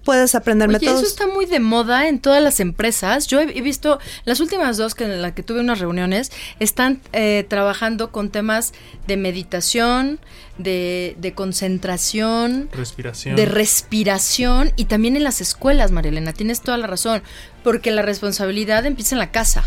[0.03, 1.01] Puedes aprender Oye, métodos.
[1.01, 3.27] Eso está muy de moda en todas las empresas.
[3.27, 7.45] Yo he, visto las últimas dos que en las que tuve unas reuniones están eh,
[7.49, 8.73] trabajando con temas
[9.05, 10.19] de meditación,
[10.57, 13.35] de, de, concentración, respiración.
[13.35, 16.31] de respiración y también en las escuelas, Marilena.
[16.31, 17.21] Tienes toda la razón,
[17.63, 19.65] porque la responsabilidad empieza en la casa,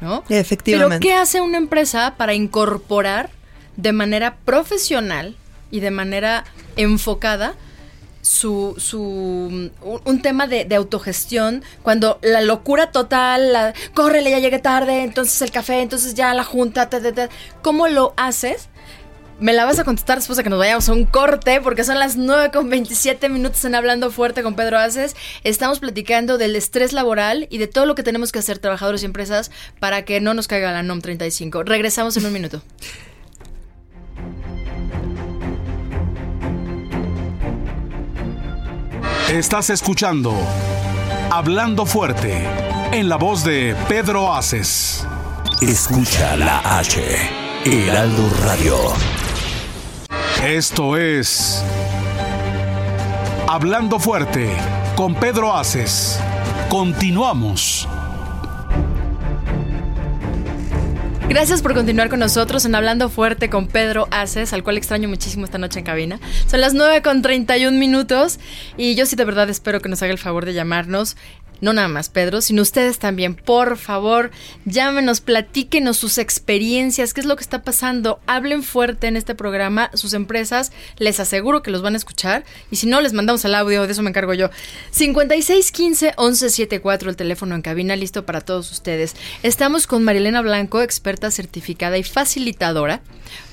[0.00, 0.22] ¿no?
[0.28, 1.04] Efectivamente.
[1.04, 3.30] Pero ¿qué hace una empresa para incorporar
[3.76, 5.36] de manera profesional
[5.70, 6.44] y de manera
[6.76, 7.54] enfocada
[8.22, 15.02] su, su un, tema de, autogestión cuando la locura total, la, córrele, ya llegué tarde,
[15.02, 16.88] entonces el café, entonces ya la junta,
[17.62, 18.68] ¿cómo lo haces?
[19.40, 21.98] Me la vas a contestar después de que nos vayamos a un corte, porque son
[21.98, 25.16] las 9 con 27 minutos en Hablando Fuerte con Pedro Aces.
[25.42, 29.06] Estamos platicando del estrés laboral y de todo lo que tenemos que hacer trabajadores y
[29.06, 31.64] empresas para que no nos caiga la NOM 35.
[31.64, 32.62] Regresamos en un minuto.
[39.32, 40.34] Estás escuchando
[41.30, 42.46] Hablando Fuerte
[42.92, 45.06] en la voz de Pedro Aces.
[45.62, 47.00] Escucha la H,
[47.64, 48.76] Heraldo Radio.
[50.44, 51.64] Esto es
[53.48, 54.54] Hablando Fuerte
[54.96, 56.20] con Pedro Aces.
[56.68, 57.88] Continuamos.
[61.28, 65.44] Gracias por continuar con nosotros en Hablando Fuerte con Pedro Aces, al cual extraño muchísimo
[65.44, 66.20] esta noche en cabina.
[66.46, 68.38] Son las 9 con 31 minutos
[68.76, 71.16] y yo sí de verdad espero que nos haga el favor de llamarnos
[71.62, 73.34] no nada más Pedro, sino ustedes también.
[73.34, 74.32] Por favor,
[74.66, 78.20] llámenos, platíquenos sus experiencias, qué es lo que está pasando.
[78.26, 82.44] Hablen fuerte en este programa, sus empresas, les aseguro que los van a escuchar.
[82.70, 84.50] Y si no, les mandamos el audio, de eso me encargo yo.
[84.90, 89.14] 5615 1174, el teléfono en cabina, listo para todos ustedes.
[89.44, 93.02] Estamos con Marilena Blanco, experta certificada y facilitadora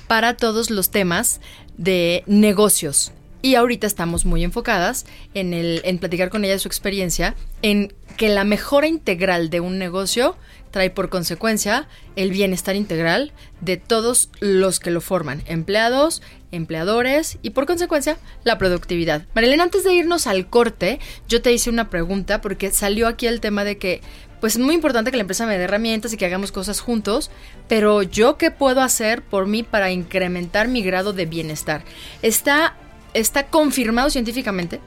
[0.07, 1.41] para todos los temas
[1.77, 3.13] de negocios.
[3.41, 7.93] Y ahorita estamos muy enfocadas en, el, en platicar con ella de su experiencia, en
[8.17, 10.35] que la mejora integral de un negocio
[10.71, 16.21] trae por consecuencia el bienestar integral de todos los que lo forman, empleados,
[16.51, 19.25] empleadores y por consecuencia la productividad.
[19.33, 23.41] Marilena, antes de irnos al corte, yo te hice una pregunta porque salió aquí el
[23.41, 24.01] tema de que
[24.39, 27.29] pues es muy importante que la empresa me dé herramientas y que hagamos cosas juntos,
[27.67, 31.83] pero yo qué puedo hacer por mí para incrementar mi grado de bienestar.
[32.21, 32.75] Está
[33.13, 34.79] está confirmado científicamente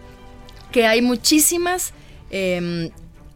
[0.70, 1.92] que hay muchísimas
[2.30, 2.90] em,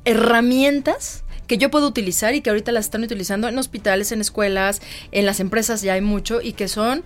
[0.04, 4.82] herramientas que yo puedo utilizar y que ahorita las están utilizando en hospitales, en escuelas,
[5.12, 7.04] en las empresas ya hay mucho y que son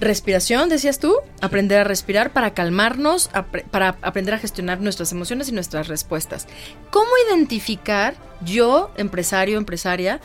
[0.00, 3.30] respiración, decías tú, aprender a respirar para calmarnos,
[3.70, 6.48] para aprender a gestionar nuestras emociones y nuestras respuestas.
[6.90, 8.14] ¿Cómo identificar
[8.44, 10.20] yo, empresario, empresaria,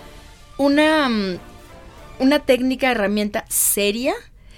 [0.58, 1.40] una, mm,
[2.20, 4.16] una técnica, herramienta seria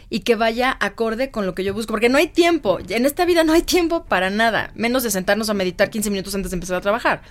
[0.10, 1.92] y que vaya acorde con lo que yo busco.
[1.92, 2.80] Porque no hay tiempo.
[2.88, 4.72] En esta vida no hay tiempo para nada.
[4.76, 7.22] Menos de sentarnos a meditar 15 minutos antes de empezar a trabajar.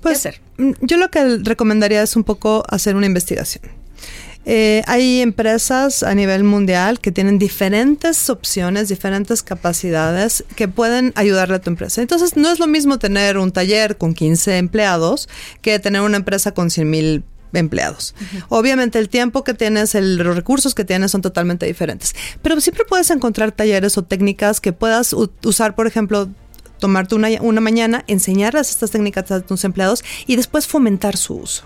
[0.00, 0.40] Pues, hacer?
[0.56, 3.64] Mm, yo lo que recomendaría es un poco hacer una investigación.
[4.50, 11.56] Eh, hay empresas a nivel mundial que tienen diferentes opciones, diferentes capacidades que pueden ayudarle
[11.56, 12.00] a tu empresa.
[12.00, 15.28] Entonces, no es lo mismo tener un taller con 15 empleados
[15.60, 18.14] que tener una empresa con 100 mil empleados.
[18.48, 23.10] Obviamente el tiempo que tienes, los recursos que tienes son totalmente diferentes, pero siempre puedes
[23.10, 26.28] encontrar talleres o técnicas que puedas usar, por ejemplo,
[26.78, 31.64] tomarte una, una mañana, enseñarles estas técnicas a tus empleados y después fomentar su uso.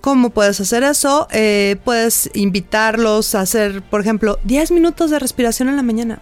[0.00, 1.28] ¿Cómo puedes hacer eso?
[1.30, 6.20] Eh, puedes invitarlos a hacer, por ejemplo, 10 minutos de respiración en la mañana.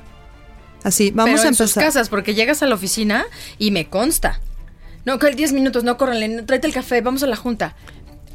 [0.83, 1.65] Así, vamos a empezar.
[1.65, 3.25] En sus casas, porque llegas a la oficina
[3.59, 4.41] y me consta.
[5.05, 7.75] No, que 10 minutos, no corren, tráete el café, vamos a la junta.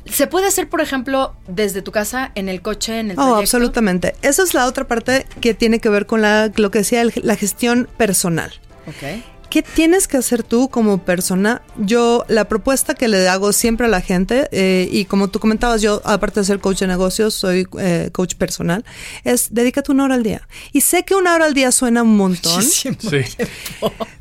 [0.05, 4.15] ¿Se puede hacer, por ejemplo, desde tu casa, en el coche, en el Oh, absolutamente.
[4.21, 7.35] Esa es la otra parte que tiene que ver con la, lo que decía, la
[7.35, 8.51] gestión personal.
[8.87, 9.21] Ok.
[9.49, 11.63] ¿Qué tienes que hacer tú como persona?
[11.77, 15.81] Yo, la propuesta que le hago siempre a la gente, eh, y como tú comentabas,
[15.81, 18.85] yo, aparte de ser coach de negocios, soy eh, coach personal,
[19.23, 20.47] es dedícate una hora al día.
[20.71, 22.63] Y sé que una hora al día suena un montón.
[22.99, 23.21] Sí.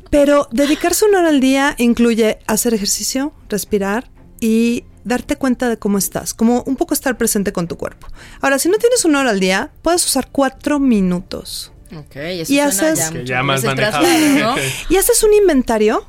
[0.09, 5.97] Pero dedicarse una hora al día incluye hacer ejercicio, respirar y darte cuenta de cómo
[5.97, 8.07] estás, como un poco estar presente con tu cuerpo.
[8.39, 11.73] Ahora, si no tienes una hora al día, puedes usar cuatro minutos.
[11.93, 13.63] Ok, eso y haces, ya, más
[14.89, 16.05] Y haces un inventario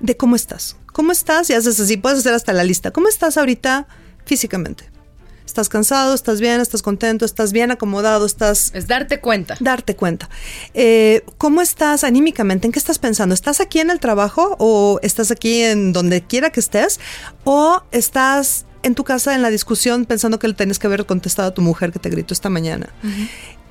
[0.00, 0.76] de cómo estás.
[0.92, 1.50] ¿Cómo estás?
[1.50, 2.92] Y haces así, puedes hacer hasta la lista.
[2.92, 3.88] ¿Cómo estás ahorita
[4.24, 4.90] físicamente?
[5.48, 6.12] ¿Estás cansado?
[6.14, 6.60] ¿Estás bien?
[6.60, 7.24] ¿Estás contento?
[7.24, 8.26] ¿Estás bien acomodado?
[8.26, 8.70] ¿Estás...?
[8.74, 9.56] Es darte cuenta.
[9.60, 10.28] Darte cuenta.
[10.74, 12.66] Eh, ¿Cómo estás anímicamente?
[12.66, 13.34] ¿En qué estás pensando?
[13.34, 17.00] ¿Estás aquí en el trabajo o estás aquí en donde quiera que estés?
[17.44, 21.48] ¿O estás en tu casa en la discusión pensando que le tienes que haber contestado
[21.48, 22.90] a tu mujer que te gritó esta mañana?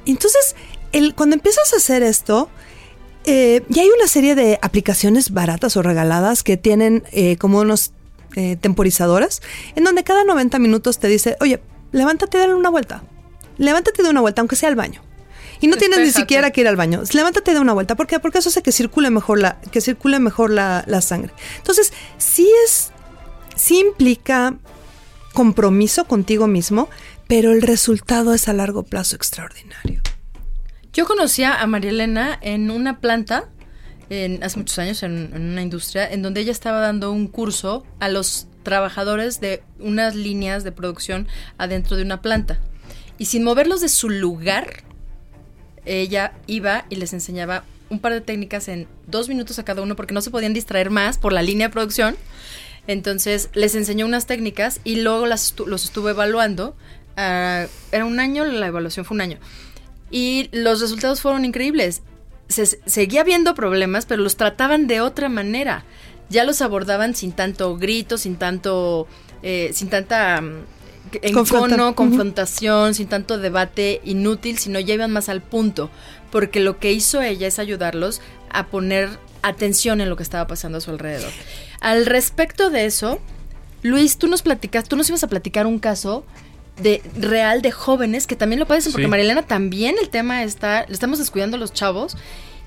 [0.08, 0.56] Entonces,
[0.94, 2.50] el, cuando empiezas a hacer esto...
[3.30, 7.92] Eh, ya hay una serie de aplicaciones baratas o regaladas que tienen eh, como unos
[8.36, 9.42] eh, temporizadoras,
[9.76, 11.62] en donde cada 90 minutos te dice, oye,
[11.92, 13.04] levántate y dale una vuelta.
[13.58, 15.02] Levántate de una vuelta, aunque sea al baño.
[15.60, 17.02] Y no tienes ni siquiera que ir al baño.
[17.13, 17.96] Levántate de una vuelta.
[17.96, 18.20] ¿Por qué?
[18.20, 21.34] Porque eso hace que circule mejor la, que circule mejor la, la sangre.
[21.58, 22.92] Entonces, sí es,
[23.56, 24.56] sí implica
[25.34, 26.90] compromiso contigo mismo,
[27.28, 30.02] pero el resultado es a largo plazo extraordinario.
[30.94, 33.50] Yo conocía a María Elena en una planta
[34.41, 38.48] hace muchos años en, una industria en donde ella estaba dando un curso a los
[38.63, 42.60] trabajadores de unas líneas de producción adentro de una planta.
[43.17, 44.84] Y sin moverlos de su lugar,
[45.86, 49.96] ella iba y les enseñaba un par de técnicas en dos minutos a cada uno
[49.96, 52.15] porque no se podían distraer más por la línea de producción.
[52.88, 56.76] Entonces les enseñó unas técnicas y luego las los estuve evaluando.
[57.17, 59.39] Ah, era un año, la evaluación fue un año.
[60.12, 62.02] Y los resultados fueron increíbles
[62.48, 65.84] se, seguía viendo problemas, pero los trataban de otra manera.
[66.30, 69.08] Ya los abordaban sin tanto grito, sin tanto,
[69.44, 70.66] eh, sin tanta mm,
[71.22, 75.90] encono, confrontación, sin tanto debate inútil, sino ya iban más al punto,
[76.32, 79.10] porque lo que hizo ella es ayudarlos a poner
[79.42, 81.32] atención en lo que estaba pasando a su alrededor.
[81.80, 83.20] Al respecto de eso,
[83.84, 86.26] Luis, tú nos platicas, tú nos ibas a platicar un caso
[86.78, 90.94] de real de jóvenes que también lo padecen, porque Marilena también el tema está, le
[90.94, 92.18] estamos descuidando a los chavos.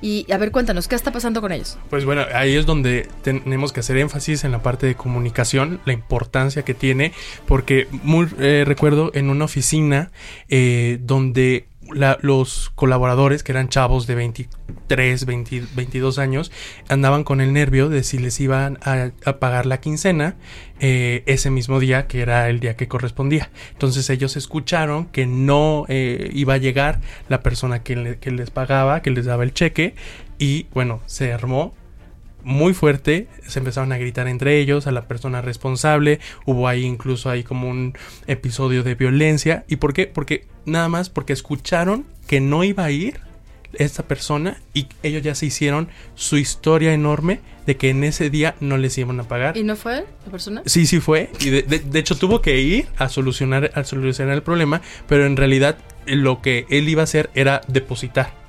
[0.02, 1.76] Y a ver, cuéntanos, ¿qué está pasando con ellos?
[1.90, 5.92] Pues bueno, ahí es donde tenemos que hacer énfasis en la parte de comunicación, la
[5.92, 7.12] importancia que tiene,
[7.46, 10.10] porque muy, eh, recuerdo en una oficina
[10.48, 16.52] eh, donde los colaboradores, que eran chavos de 23, 22 años,
[16.88, 20.36] andaban con el nervio de si les iban a, pagar la quincena
[20.80, 23.50] eh, ese mismo día, que era el día que correspondía.
[23.72, 29.10] Entonces ellos escucharon que no eh, iba a llegar la persona que les pagaba, que
[29.10, 29.94] les daba el cheque,
[30.38, 31.74] y bueno, se armó
[32.42, 37.30] muy fuerte, se empezaron a gritar entre ellos, a la persona responsable, hubo ahí incluso
[37.30, 37.94] ahí como un
[38.26, 39.64] episodio de violencia.
[39.68, 40.06] ¿Y por qué?
[40.06, 43.20] Porque nada más porque escucharon que no iba a ir
[43.74, 48.56] esta persona y ellos ya se hicieron su historia enorme de que en ese día
[48.60, 49.56] no les iban a pagar.
[49.56, 50.62] ¿Y no fue la persona?
[50.66, 51.30] Sí, sí fue.
[51.40, 55.36] Y de, de hecho tuvo que ir a solucionar, a solucionar el problema, pero en
[55.36, 58.39] realidad lo que él iba a hacer era depositar.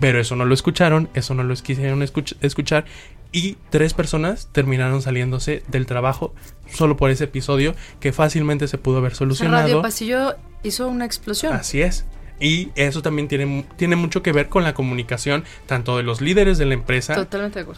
[0.00, 2.84] Pero eso no lo escucharon, eso no lo quisieron escuchar
[3.32, 6.34] y tres personas terminaron saliéndose del trabajo
[6.72, 9.62] solo por ese episodio que fácilmente se pudo haber solucionado.
[9.62, 11.52] Radio Pasillo hizo una explosión.
[11.54, 12.06] Así es.
[12.40, 16.58] Y eso también tiene, tiene mucho que ver con la comunicación tanto de los líderes
[16.58, 17.28] de la empresa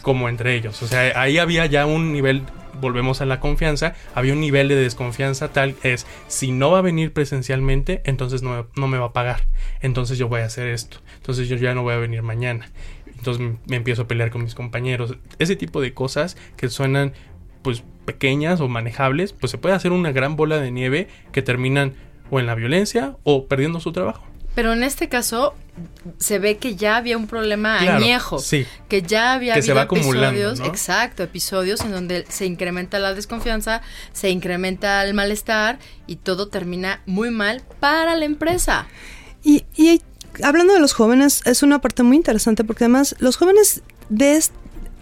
[0.02, 0.82] como entre ellos.
[0.82, 2.42] O sea, ahí había ya un nivel
[2.80, 6.82] volvemos a la confianza, había un nivel de desconfianza tal es, si no va a
[6.82, 9.42] venir presencialmente, entonces no, no me va a pagar,
[9.80, 12.70] entonces yo voy a hacer esto, entonces yo ya no voy a venir mañana,
[13.06, 17.12] entonces me empiezo a pelear con mis compañeros, ese tipo de cosas que suenan
[17.62, 21.94] pues pequeñas o manejables, pues se puede hacer una gran bola de nieve que terminan
[22.30, 24.29] o en la violencia o perdiendo su trabajo.
[24.60, 25.54] Pero en este caso
[26.18, 28.66] se ve que ya había un problema Claro, añejo, sí.
[28.90, 30.66] que ya había Que se habido va acumulando, episodios, ¿no?
[30.66, 33.80] exacto, episodios en donde se incrementa la desconfianza,
[34.12, 38.86] se incrementa el malestar y todo termina muy mal para la empresa.
[39.42, 40.02] Y, y
[40.42, 43.80] hablando de los jóvenes, es una parte muy interesante porque además los jóvenes
[44.10, 44.52] de est-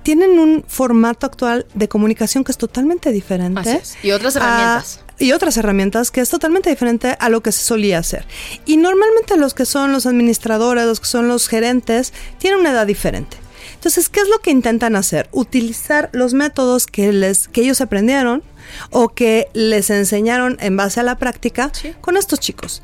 [0.09, 3.61] tienen un formato actual de comunicación que es totalmente diferente.
[3.61, 3.97] Así es.
[4.03, 5.01] Y otras a- herramientas.
[5.19, 8.25] y otras herramientas que es totalmente diferente a lo que se solía hacer.
[8.65, 12.87] Y normalmente los que son los administradores, los que son los gerentes, tienen una edad
[12.87, 13.37] diferente.
[13.75, 15.29] Entonces, ¿qué es lo que intentan hacer?
[15.31, 18.43] Utilizar los métodos que, les, que ellos aprendieron
[18.89, 21.93] o que les enseñaron en base a la práctica Sí.
[22.01, 22.81] con estos chicos.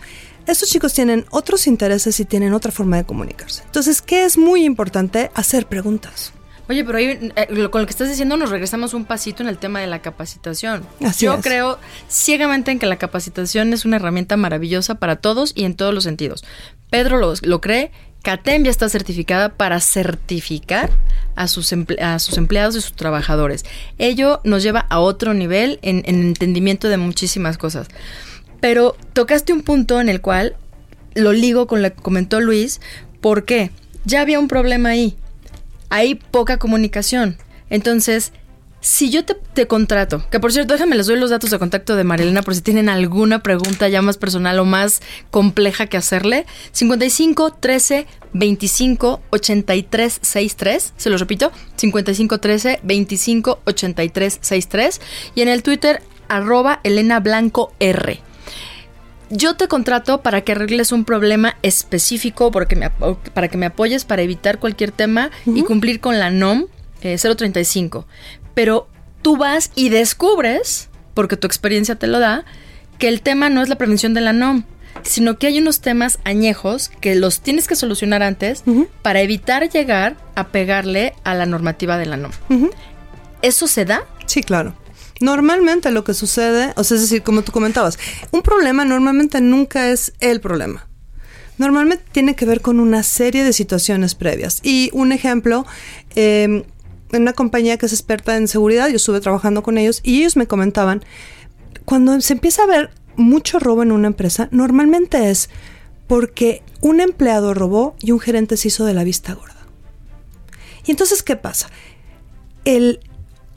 [0.46, 3.62] Estos chicos tienen otros intereses y tienen otra forma de comunicarse.
[3.64, 5.30] Entonces, ¿qué es muy importante?
[5.34, 6.33] Hacer preguntas.
[6.68, 9.58] Oye, pero ahí, eh, con lo que estás diciendo nos regresamos un pasito en el
[9.58, 10.86] tema de la capacitación.
[11.04, 11.42] Así Yo es.
[11.42, 15.92] creo ciegamente en que la capacitación es una herramienta maravillosa para todos y en todos
[15.92, 16.42] los sentidos.
[16.88, 17.90] Pedro lo, lo cree,
[18.22, 20.90] CATEM ya está certificada para certificar
[21.36, 23.66] a sus, a sus empleados y sus trabajadores.
[23.98, 27.88] Ello nos lleva a otro nivel en, en entendimiento de muchísimas cosas.
[28.60, 30.56] Pero tocaste un punto en el cual
[31.14, 32.80] lo ligo con lo que comentó Luis.
[33.20, 33.70] ¿Por qué?
[34.06, 35.18] Ya había un problema ahí
[35.90, 37.36] hay poca comunicación.
[37.70, 38.32] Entonces,
[38.80, 41.96] si yo te, te contrato, que por cierto, déjame les doy los datos de contacto
[41.96, 46.44] de Marilena por si tienen alguna pregunta ya más personal o más compleja que hacerle.
[46.72, 50.92] 55 13 25 83 63.
[50.98, 55.00] Se los repito, 55 13 25 83 63.
[55.34, 58.20] Y en el Twitter, arroba Elena Blanco R
[59.30, 63.66] yo te contrato para que arregles un problema específico, porque me, apo- para que me
[63.66, 66.66] apoyes para evitar cualquier tema y cumplir con la NOM
[67.02, 68.06] eh, 035.
[68.54, 68.88] Pero
[69.22, 72.44] tú vas y descubres, porque tu experiencia te lo da,
[72.98, 74.64] que el tema no es la prevención de la NOM,
[75.02, 78.62] sino que hay unos temas añejos que los tienes que solucionar antes
[79.02, 82.30] para evitar llegar a pegarle a la normativa de la NOM.
[83.42, 84.04] ¿Eso se da?
[84.26, 84.74] Sí, claro.
[85.20, 87.98] Normalmente lo que sucede, o sea, es decir, como tú comentabas,
[88.32, 90.88] un problema normalmente nunca es el problema.
[91.56, 94.60] Normalmente tiene que ver con una serie de situaciones previas.
[94.64, 95.66] Y un ejemplo,
[96.16, 96.64] eh,
[97.12, 100.36] en una compañía que es experta en seguridad, yo estuve trabajando con ellos y ellos
[100.36, 101.04] me comentaban,
[101.84, 105.48] cuando se empieza a ver mucho robo en una empresa, normalmente es
[106.08, 109.54] porque un empleado robó y un gerente se hizo de la vista gorda.
[110.86, 111.70] Y entonces, ¿qué pasa?
[112.64, 113.00] El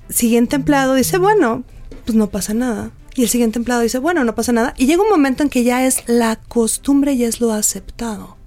[0.10, 1.64] siguiente empleado dice, bueno,
[2.06, 2.92] pues no pasa nada.
[3.16, 4.74] Y el siguiente empleado dice, bueno, no pasa nada.
[4.78, 8.38] Y llega un momento en que ya es la costumbre, ya es lo aceptado.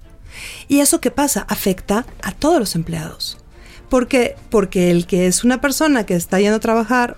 [0.68, 1.44] ¿Y eso qué pasa?
[1.48, 3.38] Afecta a todos los empleados.
[3.88, 4.36] ¿Por qué?
[4.48, 7.16] Porque el que es una persona que está yendo a trabajar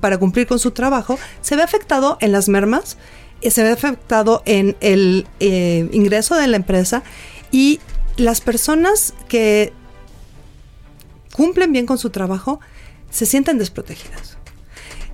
[0.00, 2.98] para cumplir con su trabajo, se ve afectado en las mermas,
[3.40, 7.02] y se ve afectado en el eh, ingreso de la empresa
[7.50, 7.80] y
[8.16, 9.72] las personas que
[11.32, 12.60] cumplen bien con su trabajo
[13.10, 14.38] se sienten desprotegidas.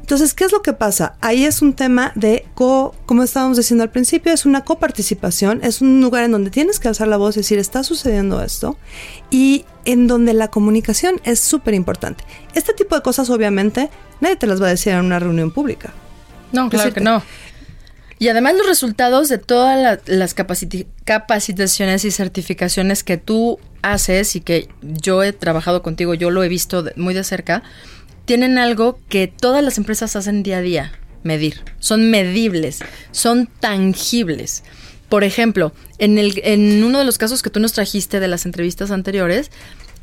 [0.00, 1.14] Entonces, ¿qué es lo que pasa?
[1.22, 5.80] Ahí es un tema de, co, como estábamos diciendo al principio, es una coparticipación, es
[5.80, 8.76] un lugar en donde tienes que alzar la voz y decir, está sucediendo esto,
[9.30, 12.22] y en donde la comunicación es súper importante.
[12.54, 13.88] Este tipo de cosas, obviamente,
[14.20, 15.94] nadie te las va a decir en una reunión pública.
[16.52, 17.00] No, claro Decirte.
[17.00, 17.22] que no.
[18.18, 24.40] Y además los resultados de todas la- las capacitaciones y certificaciones que tú haces y
[24.40, 27.62] que yo he trabajado contigo, yo lo he visto muy de cerca,
[28.24, 30.92] tienen algo que todas las empresas hacen día a día,
[31.22, 31.60] medir.
[31.78, 34.62] Son medibles, son tangibles.
[35.08, 38.46] Por ejemplo, en, el, en uno de los casos que tú nos trajiste de las
[38.46, 39.50] entrevistas anteriores,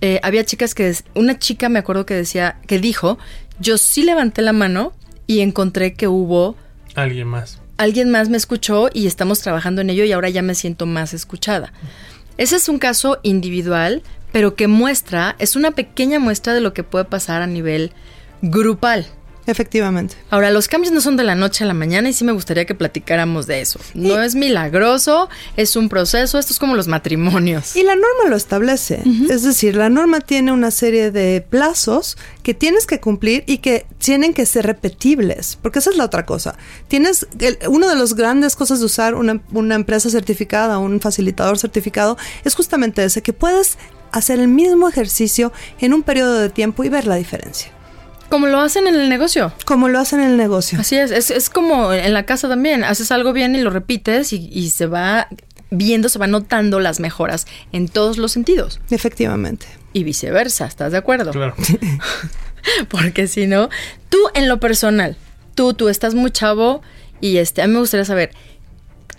[0.02, 3.18] eh, había chicas que, una chica me acuerdo que decía, que dijo,
[3.60, 4.94] yo sí levanté la mano
[5.28, 6.56] y encontré que hubo
[6.94, 7.61] Alguien más.
[7.82, 11.16] Alguien más me escuchó y estamos trabajando en ello y ahora ya me siento más
[11.16, 11.74] escuchada.
[12.38, 16.84] Ese es un caso individual, pero que muestra, es una pequeña muestra de lo que
[16.84, 17.92] puede pasar a nivel
[18.44, 19.08] grupal.
[19.52, 20.16] Efectivamente.
[20.30, 22.66] Ahora, los cambios no son de la noche a la mañana y sí me gustaría
[22.66, 23.80] que platicáramos de eso.
[23.94, 27.76] No es milagroso, es un proceso, esto es como los matrimonios.
[27.76, 29.04] Y la norma lo establece.
[29.30, 33.86] Es decir, la norma tiene una serie de plazos que tienes que cumplir y que
[34.00, 36.56] tienen que ser repetibles, porque esa es la otra cosa.
[36.88, 41.60] Tienes, el- una de las grandes cosas de usar una, una empresa certificada, un facilitador
[41.60, 43.78] certificado, es justamente ese, que puedes
[44.12, 47.72] hacer el mismo ejercicio en un periodo de tiempo y ver la diferencia.
[48.32, 49.54] Como lo hacen en el negocio.
[49.66, 50.80] Como lo hacen en el negocio.
[50.80, 52.84] Así es, es, es como en la casa también.
[52.84, 55.28] Haces algo bien y lo repites y, y se va
[55.70, 58.80] viendo, se va notando las mejoras en todos los sentidos.
[58.90, 59.68] Efectivamente.
[59.94, 61.32] Y viceversa, ¿estás de acuerdo?
[61.32, 61.56] Claro.
[62.90, 63.70] Porque si no,
[64.10, 65.18] tú en lo personal,
[65.56, 66.82] tú, tú estás muy chavo
[67.20, 68.32] y este, a mí me gustaría saber,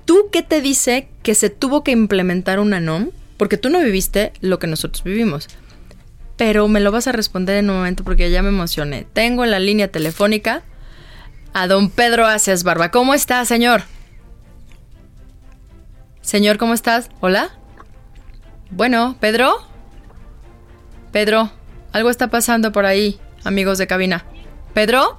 [0.05, 3.11] ¿tú qué te dice que se tuvo que implementar una NOM?
[3.37, 5.49] Porque tú no viviste lo que nosotros vivimos.
[6.45, 9.07] Pero me lo vas a responder en un momento porque ya me emocioné.
[9.13, 10.65] Tengo en la línea telefónica
[11.53, 12.91] a don Pedro Aces Barba.
[12.91, 13.85] ¿Cómo está, señor?
[16.21, 17.11] Señor, ¿cómo estás?
[17.21, 17.51] ¿Hola?
[18.73, 19.55] Bueno, ¿Pedro?
[21.13, 21.53] Pedro,
[21.93, 24.25] algo está pasando por ahí, amigos de cabina.
[24.75, 25.17] ¿Pedro?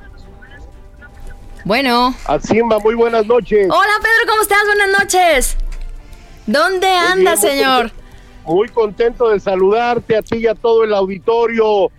[1.64, 2.14] Bueno.
[2.26, 3.66] Asimba, muy buenas noches.
[3.72, 4.66] Hola, Pedro, ¿cómo estás?
[4.66, 5.58] Buenas noches.
[6.48, 7.94] ¿Dónde anda, señor?
[8.46, 11.90] Muy contento de saludarte a ti y a todo el auditorio.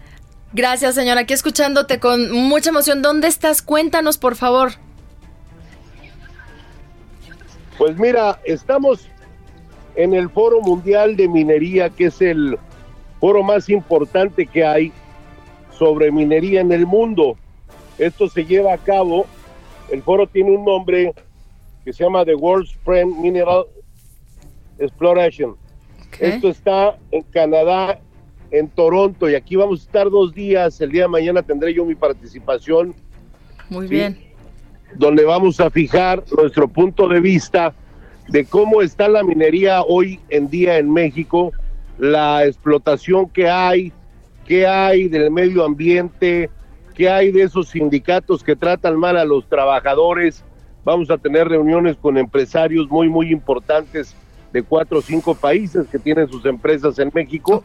[0.53, 1.19] Gracias, señor.
[1.19, 3.03] Aquí escuchándote con mucha emoción.
[3.03, 3.63] ¿Dónde estás?
[3.63, 4.73] Cuéntanos, por favor.
[7.79, 9.09] Pues mira, estamos
[9.97, 12.59] en el Foro Mundial de Minería, que es el
[13.21, 14.93] foro más importante que hay
[15.77, 17.37] sobre minería en el mundo.
[17.99, 19.27] Esto se lleva a cabo,
[19.91, 21.15] el foro tiene un nombre
[21.85, 23.65] que se llama The World Supreme Mineral
[24.79, 25.57] Exploration.
[26.21, 27.99] Esto está en Canadá,
[28.51, 30.81] en Toronto, y aquí vamos a estar dos días.
[30.81, 32.95] El día de mañana tendré yo mi participación,
[33.71, 33.95] Muy Sí.
[33.95, 34.19] bien.
[34.97, 37.75] donde vamos a fijar nuestro punto de vista
[38.29, 41.51] de cómo está la minería hoy en día en México,
[41.99, 43.93] la explotación que hay,
[44.47, 46.49] qué hay del medio ambiente,
[46.95, 50.45] qué hay de esos sindicatos que tratan mal a los trabajadores.
[50.85, 54.15] Vamos a tener reuniones con empresarios muy, muy importantes
[54.55, 57.61] de cuatro o cinco países que tienen sus empresas en México.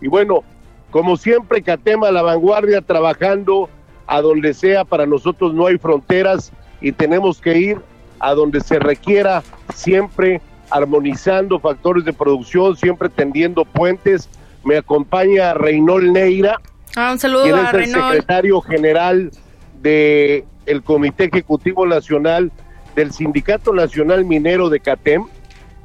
[0.00, 0.42] Y bueno,
[0.90, 3.68] como siempre, Catema a la vanguardia, trabajando
[4.06, 7.78] a donde sea, para nosotros no hay fronteras y tenemos que ir
[8.18, 9.42] a donde se requiera,
[9.74, 14.28] siempre armonizando factores de producción, siempre tendiendo puentes.
[14.64, 16.58] Me acompaña Reynol Neira,
[16.96, 18.12] Ah, un saludo quien a es el Reynol.
[18.12, 19.30] secretario general
[19.82, 22.50] del el Comité Ejecutivo Nacional
[22.94, 25.24] del Sindicato Nacional Minero de CATEM.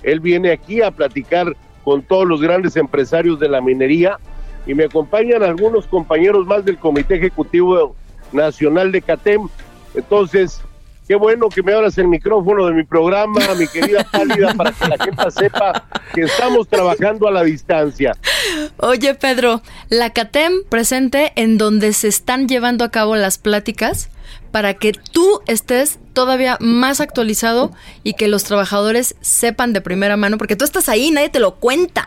[0.03, 4.19] Él viene aquí a platicar con todos los grandes empresarios de la minería
[4.65, 7.95] y me acompañan algunos compañeros más del Comité Ejecutivo
[8.33, 9.47] Nacional de CATEM.
[9.95, 10.59] Entonces,
[11.07, 14.87] qué bueno que me abras el micrófono de mi programa, mi querida Pálida, para que
[14.87, 18.17] la gente sepa que estamos trabajando a la distancia.
[18.77, 24.09] Oye, Pedro, la CATEM presente en donde se están llevando a cabo las pláticas
[24.51, 27.71] para que tú estés todavía más actualizado
[28.03, 31.55] y que los trabajadores sepan de primera mano, porque tú estás ahí, nadie te lo
[31.55, 32.05] cuenta.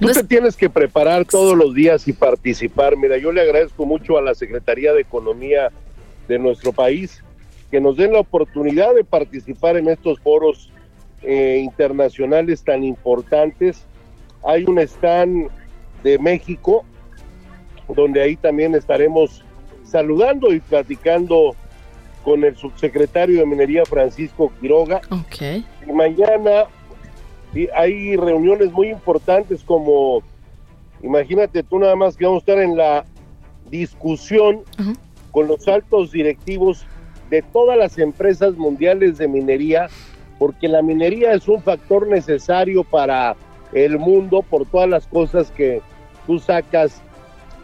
[0.00, 2.96] Tú No te es- tienes que preparar todos los días y participar.
[2.96, 5.70] Mira, yo le agradezco mucho a la Secretaría de Economía
[6.28, 7.22] de nuestro país
[7.70, 10.70] que nos den la oportunidad de participar en estos foros
[11.22, 13.84] eh, internacionales tan importantes.
[14.46, 15.48] Hay un stand
[16.04, 16.84] de México
[17.94, 19.44] donde ahí también estaremos
[19.90, 21.54] saludando y platicando
[22.24, 25.00] con el subsecretario de Minería Francisco Quiroga.
[25.10, 25.64] Ok.
[25.86, 26.64] y mañana
[27.74, 30.22] hay reuniones muy importantes como,
[31.02, 33.04] imagínate tú nada más que vamos a estar en la
[33.70, 34.62] discusión
[35.30, 36.84] con los altos directivos
[37.30, 39.88] de todas las empresas mundiales de minería,
[40.38, 43.36] porque la minería es un factor necesario para
[43.72, 45.82] el mundo por todas las cosas que
[46.26, 47.02] tú sacas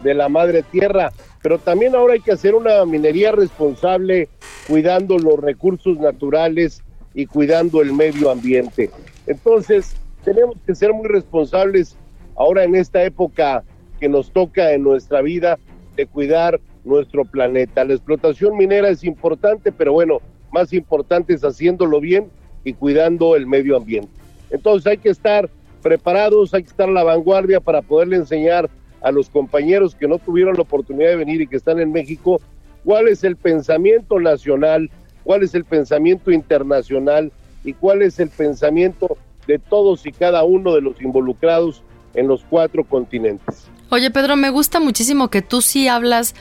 [0.03, 1.13] de la madre tierra,
[1.45, 4.31] pero también ahora hay que hacer una minería responsable
[4.67, 6.83] cuidando los recursos naturales
[7.13, 8.91] y cuidando el medio ambiente.
[9.27, 11.99] Entonces, tenemos que ser muy responsables
[12.35, 13.63] ahora en esta época
[14.01, 15.59] que nos toca en nuestra vida
[15.97, 17.85] de cuidar nuestro planeta.
[17.85, 20.21] La explotación minera es importante, pero bueno,
[20.51, 22.31] más importante es haciéndolo bien
[22.65, 24.09] y cuidando el medio ambiente.
[24.51, 25.51] Entonces hay que estar
[25.83, 28.71] preparados, hay que estar a la vanguardia para poderle enseñar
[29.05, 32.41] a los compañeros que no tuvieron la oportunidad de venir y que están en México
[32.85, 34.91] cuál es el pensamiento nacional,
[35.23, 37.31] cuál es el pensamiento internacional
[37.65, 41.83] y cuál es el pensamiento de todos y cada uno de los involucrados
[42.15, 43.67] en los cuatro continentes.
[43.91, 46.35] Oye, Pedro, me gusta muchísimo que tú sí hablas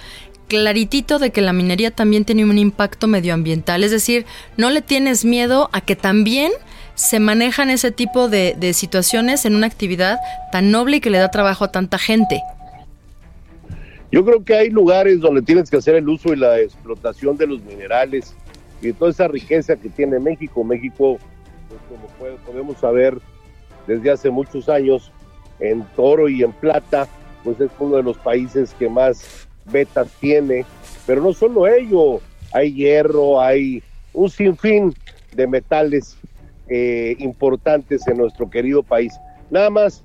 [0.48, 3.84] claritito de que la minería también tiene un impacto medioambiental.
[3.84, 6.52] Es decir, no le tienes miedo a que también
[6.96, 10.20] se manejan ese tipo de, de situaciones en una actividad
[10.52, 12.42] tan noble y que le da trabajo a tanta gente.
[14.14, 17.48] Yo creo que hay lugares donde tienes que hacer el uso y la explotación de
[17.48, 18.36] los minerales
[18.80, 20.64] y toda esa riqueza que tiene México.
[20.64, 21.18] México,
[21.68, 23.18] pues, como puede- podemos saber
[23.88, 25.12] desde hace muchos años,
[25.60, 27.08] en oro y en plata,
[27.44, 30.64] pues es uno de los países que más vetas tiene,
[31.08, 32.22] pero no solo ello,
[32.54, 33.82] hay hierro, hay
[34.14, 34.94] un sinfín
[35.32, 36.18] de metales
[36.70, 39.12] eh, importantes en nuestro querido país.
[39.50, 40.04] Nada más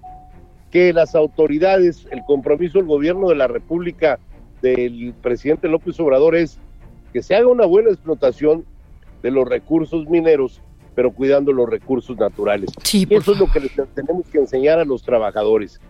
[0.71, 4.19] que las autoridades, el compromiso del gobierno de la República
[4.63, 6.59] del presidente López Obrador es
[7.13, 8.65] que se haga una buena explotación
[9.23, 10.61] de los recursos mineros,
[10.95, 12.71] pero cuidando los recursos naturales.
[12.83, 15.81] Sí, y eso es lo que les tenemos que enseñar a los trabajadores,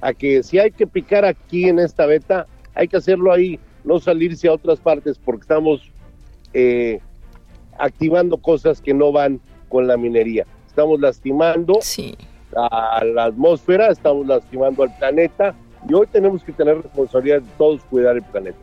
[0.00, 3.98] a que si hay que picar aquí en esta beta, hay que hacerlo ahí, no
[4.00, 5.90] salirse a otras partes porque estamos
[6.52, 7.00] eh,
[7.78, 10.46] activando cosas que no van con la minería.
[10.66, 12.14] Estamos lastimando Sí.
[12.54, 15.54] A la atmósfera, estamos lastimando al planeta
[15.88, 18.58] y hoy tenemos que tener responsabilidad de todos cuidar el planeta.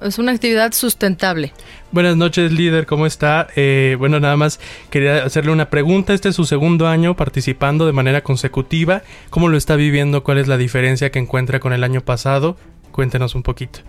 [0.00, 1.52] Es una actividad sustentable.
[1.90, 3.46] Buenas noches, líder, ¿cómo está?
[3.56, 4.60] Eh, bueno, nada más
[4.90, 6.12] quería hacerle una pregunta.
[6.12, 9.02] Este es su segundo año participando de manera consecutiva.
[9.30, 10.22] ¿Cómo lo está viviendo?
[10.22, 12.56] ¿Cuál es la diferencia que encuentra con el año pasado?
[12.92, 13.80] Cuéntenos un poquito.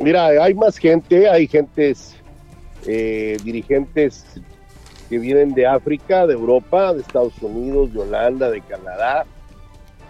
[0.00, 2.16] Mira, hay más gente, hay gentes,
[2.86, 4.40] eh, dirigentes
[5.12, 9.26] que vienen de África, de Europa, de Estados Unidos, de Holanda, de Canadá.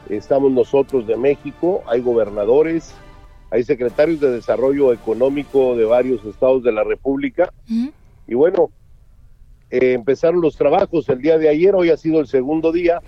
[0.09, 2.95] Estamos nosotros de México, hay gobernadores,
[3.51, 7.53] hay secretarios de desarrollo económico de varios estados de la República.
[8.29, 8.71] Y bueno,
[9.71, 13.01] eh, empezaron los trabajos el día de ayer, hoy ha sido el segundo día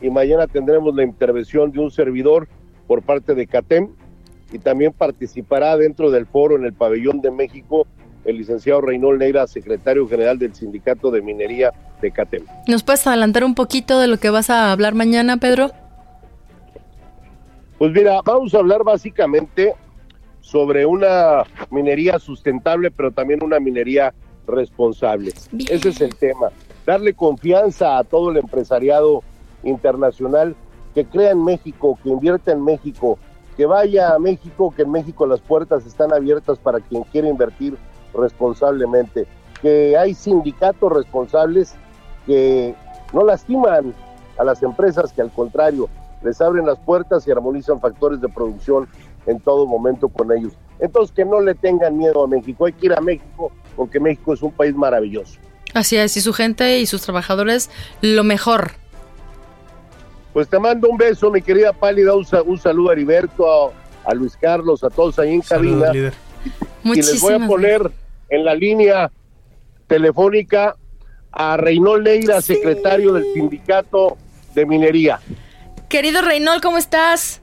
[0.00, 2.48] y mañana tendremos la intervención de un servidor
[2.88, 3.90] por parte de CATEM
[4.50, 7.86] y también participará dentro del foro en el pabellón de México
[8.26, 12.44] el licenciado Reynold Neira, secretario general del Sindicato de Minería de CATEM.
[12.66, 15.70] ¿Nos puedes adelantar un poquito de lo que vas a hablar mañana, Pedro?
[17.78, 19.74] Pues mira, vamos a hablar básicamente
[20.40, 24.12] sobre una minería sustentable, pero también una minería
[24.46, 25.32] responsable.
[25.52, 25.68] Bien.
[25.72, 26.48] Ese es el tema.
[26.84, 29.22] Darle confianza a todo el empresariado
[29.62, 30.54] internacional
[30.94, 33.18] que crea en México, que invierta en México,
[33.56, 37.76] que vaya a México, que en México las puertas están abiertas para quien quiera invertir
[38.16, 39.26] responsablemente,
[39.62, 41.74] que hay sindicatos responsables
[42.26, 42.74] que
[43.12, 43.94] no lastiman
[44.38, 45.88] a las empresas, que al contrario,
[46.22, 48.88] les abren las puertas y armonizan factores de producción
[49.26, 50.52] en todo momento con ellos.
[50.78, 54.34] Entonces, que no le tengan miedo a México, hay que ir a México porque México
[54.34, 55.38] es un país maravilloso.
[55.74, 58.72] Así es, y su gente y sus trabajadores, lo mejor.
[60.32, 64.14] Pues te mando un beso, mi querida Pálida, un, un saludo a Heriberto, a, a
[64.14, 65.92] Luis Carlos, a todos ahí en Saludos, cabina.
[65.92, 66.14] líder.
[66.84, 67.90] Y les voy a poner
[68.28, 69.10] en la línea
[69.86, 70.76] telefónica
[71.32, 74.16] a Reynold Neira, secretario del Sindicato
[74.54, 75.20] de Minería.
[75.88, 77.42] Querido Reynold, ¿cómo estás?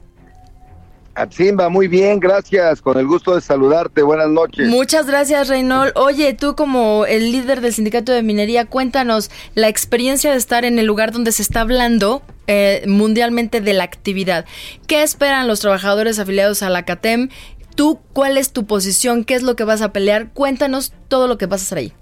[1.14, 2.82] Atsimba, muy bien, gracias.
[2.82, 4.02] Con el gusto de saludarte.
[4.02, 4.68] Buenas noches.
[4.68, 5.92] Muchas gracias, Reynold.
[5.94, 10.78] Oye, tú como el líder del sindicato de minería, cuéntanos la experiencia de estar en
[10.78, 14.44] el lugar donde se está hablando eh, mundialmente de la actividad.
[14.88, 17.28] ¿Qué esperan los trabajadores afiliados a la CATEM?
[17.74, 19.24] ¿Tú cuál es tu posición?
[19.24, 20.30] ¿Qué es lo que vas a pelear?
[20.32, 21.92] Cuéntanos todo lo que vas a ahí.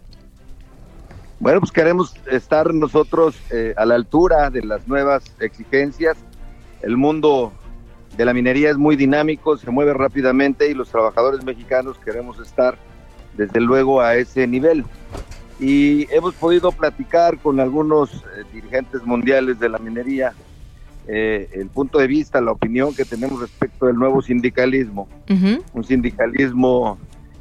[1.41, 6.17] Bueno, pues queremos estar nosotros eh, a la altura de las nuevas exigencias.
[6.83, 7.53] El mundo
[8.17, 12.77] de la minería es muy dinámico, se mueve rápidamente y los trabajadores mexicanos queremos estar
[13.37, 14.85] desde luego a ese nivel.
[15.59, 20.35] Y hemos podido platicar con algunos eh, dirigentes mundiales de la minería
[21.09, 25.09] eh, el punto de vista, la opinión que tenemos respecto del nuevo sindicalismo.
[25.29, 25.63] Ujú.
[25.73, 26.99] un sindicalismo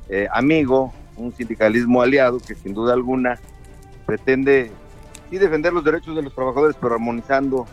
[0.09, 3.39] eh, amigo, un sindicalismo aliado que sin duda alguna
[4.05, 4.72] pretende
[5.30, 7.66] sí defender los derechos de los trabajadores, pero armonizando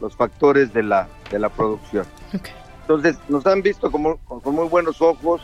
[0.00, 2.04] los factores de la, de la producción.
[2.34, 2.48] Ok.
[2.82, 5.42] Entonces, nos han visto como, con, con muy buenos ojos,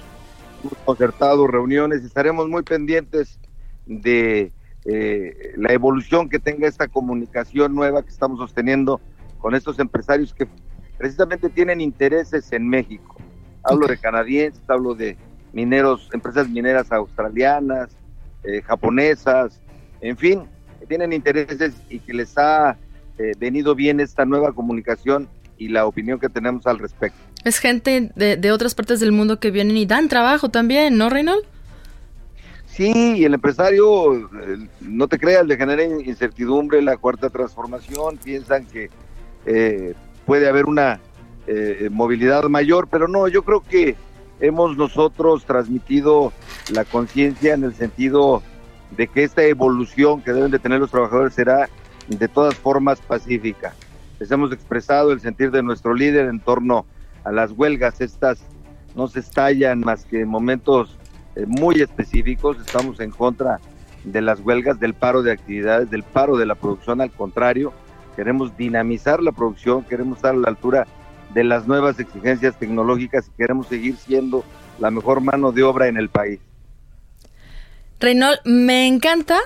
[0.62, 3.38] hemos concertado reuniones y estaremos muy pendientes
[3.86, 4.53] de
[4.84, 9.01] eh, la evolución que tenga esta comunicación nueva que estamos sosteniendo
[9.39, 10.47] con estos empresarios que
[10.99, 13.16] precisamente tienen intereses en México.
[13.62, 15.16] Hablo de canadienses, hablo de
[15.53, 17.91] mineros, empresas mineras australianas,
[18.45, 19.61] eh, japonesas,
[20.01, 20.43] en fin,
[20.80, 22.76] que tienen intereses y que les ha
[23.18, 25.28] eh, venido bien esta nueva comunicación
[25.59, 27.18] y la opinión que tenemos al respecto.
[27.45, 31.09] Es gente de, de otras partes del mundo que vienen y dan trabajo también, ¿no,
[31.09, 31.45] Reynold?
[32.66, 38.18] Sí, y el empresario, eh, no te creas, le genera in- incertidumbre la cuarta transformación,
[38.18, 38.91] piensan que
[39.47, 39.94] eh,
[40.26, 41.01] puede haber una
[41.47, 43.94] eh, movilidad mayor, pero no, yo creo que
[44.40, 46.32] hemos nosotros transmitido
[46.72, 48.42] la conciencia en el sentido
[48.90, 51.68] de que esta evolución que deben de tener los trabajadores será
[52.09, 53.74] de todas formas pacífica.
[54.18, 56.86] Les hemos expresado el sentir de nuestro líder en torno
[57.24, 58.40] a las huelgas, estas
[58.94, 60.97] no se estallan más que en momentos
[61.34, 63.61] eh, muy específicos, estamos en contra
[64.05, 67.72] de las huelgas, del paro de actividades, del paro de la producción, al contrario,
[68.17, 70.87] queremos dinamizar la producción, queremos estar a la altura
[71.35, 74.45] de las nuevas exigencias tecnológicas y queremos seguir siendo
[74.81, 76.41] la mejor mano de obra en el país.
[78.01, 79.39] Reynold, me encanta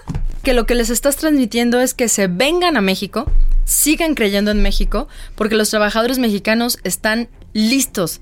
[0.43, 3.27] que lo que les estás transmitiendo es que se vengan a México,
[3.64, 8.21] sigan creyendo en México, porque los trabajadores mexicanos están listos.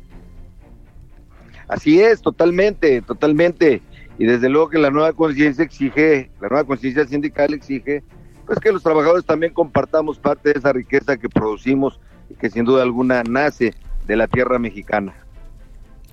[1.69, 3.83] Así es, totalmente, totalmente.
[4.19, 8.03] Y desde luego que la nueva conciencia exige, la nueva conciencia sindical exige,
[8.49, 12.65] pues que los trabajadores también compartamos parte de esa riqueza que producimos y que sin
[12.65, 13.75] duda alguna nace
[14.07, 15.15] de la tierra mexicana.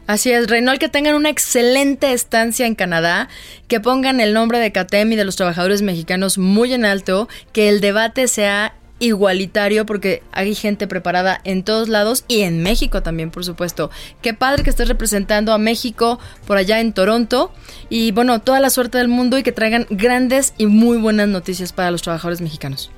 [0.06, 3.30] Así es, Reynold, que tengan una excelente estancia en Canadá,
[3.70, 7.70] que pongan el nombre de CATEM y de los trabajadores mexicanos muy en alto, que
[7.70, 13.32] el debate sea igualitario porque hay gente preparada en todos lados y en México también,
[13.32, 13.91] por supuesto.
[14.22, 17.52] Qué padre que estés representando a México por allá en Toronto
[17.89, 21.74] y bueno, toda la suerte del mundo y que traigan grandes y muy buenas noticias
[21.74, 22.91] para los trabajadores mexicanos.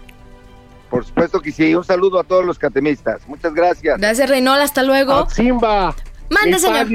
[0.90, 3.28] Por supuesto que sí, un saludo a todos los catemistas.
[3.28, 4.00] Muchas gracias.
[4.00, 5.30] Gracias, Reynold, hasta luego.
[5.30, 5.94] Simba.
[6.30, 6.88] Mande, señor.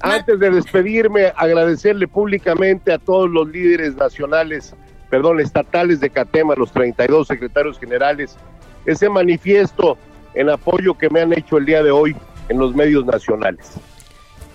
[0.00, 4.74] Antes de despedirme, agradecerle públicamente a todos los líderes nacionales,
[5.10, 8.36] perdón, estatales de Catema, los 32 secretarios generales,
[8.84, 9.96] ese manifiesto
[10.34, 12.16] en apoyo que me han hecho el día de hoy
[12.48, 13.78] en los medios nacionales.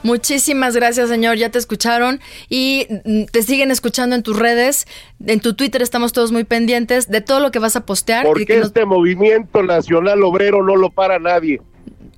[0.04, 1.38] Muchísimas gracias, señor.
[1.38, 4.88] Ya te escucharon y mm, te siguen escuchando en tus redes.
[5.26, 8.26] En tu Twitter estamos todos muy pendientes de todo lo que vas a postear.
[8.26, 11.62] Porque este movimiento nacional obrero no lo para nadie.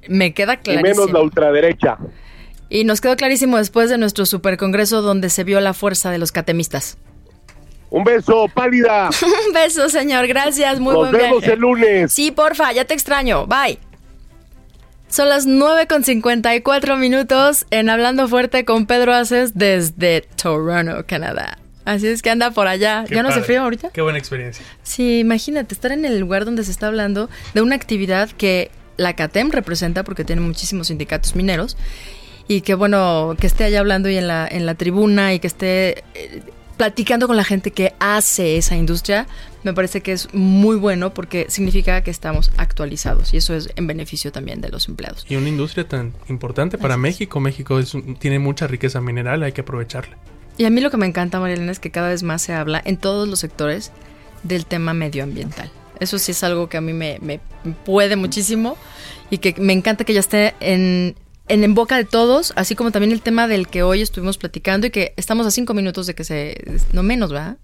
[0.08, 0.88] Me queda clarísimo.
[0.88, 1.98] Y menos la ultraderecha.
[2.70, 6.32] Y nos quedó clarísimo después de nuestro supercongreso donde se vio la fuerza de los
[6.32, 6.98] catemistas.
[7.94, 9.12] Un beso, pálida.
[9.48, 10.26] Un beso, señor.
[10.26, 10.80] Gracias.
[10.80, 12.12] Muy Nos buen vemos el lunes.
[12.12, 13.46] Sí, porfa, ya te extraño.
[13.46, 13.78] Bye.
[15.10, 21.60] Son las 9 con 54 minutos en Hablando Fuerte con Pedro Aces desde Toronto, Canadá.
[21.86, 23.06] Así es que anda por allá.
[23.08, 23.46] Qué ¿Ya no hace padre.
[23.46, 23.90] frío ahorita?
[23.92, 24.66] Qué buena experiencia.
[24.82, 29.16] Sí, imagínate estar en el lugar donde se está hablando de una actividad que la
[29.16, 31.78] CATEM representa porque tiene muchísimos sindicatos mineros
[32.48, 35.46] y que bueno, que esté allá hablando y en la, en la tribuna y que
[35.46, 36.42] esté eh,
[36.78, 39.28] platicando con la gente que hace esa industria,
[39.64, 43.88] me parece que es muy bueno porque significa que estamos actualizados y eso es en
[43.88, 45.26] beneficio también de los empleados.
[45.30, 47.40] Y una industria tan importante para México.
[47.40, 50.18] México es tiene mucha riqueza mineral, hay que aprovecharla.
[50.58, 52.82] Y a mí lo que me encanta, Marilena, es que cada vez más se habla
[52.86, 53.92] en todos los sectores
[54.44, 55.72] del tema medioambiental.
[56.00, 57.40] Eso sí es algo que a mí me, me
[57.86, 58.78] puede muchísimo
[59.30, 61.16] y que me encanta que ya esté en,
[61.48, 64.88] en, en boca de todos, así como también el tema del que hoy estuvimos platicando
[64.88, 66.64] y que estamos a cinco minutos de que se...
[66.94, 67.58] No menos, ¿verdad?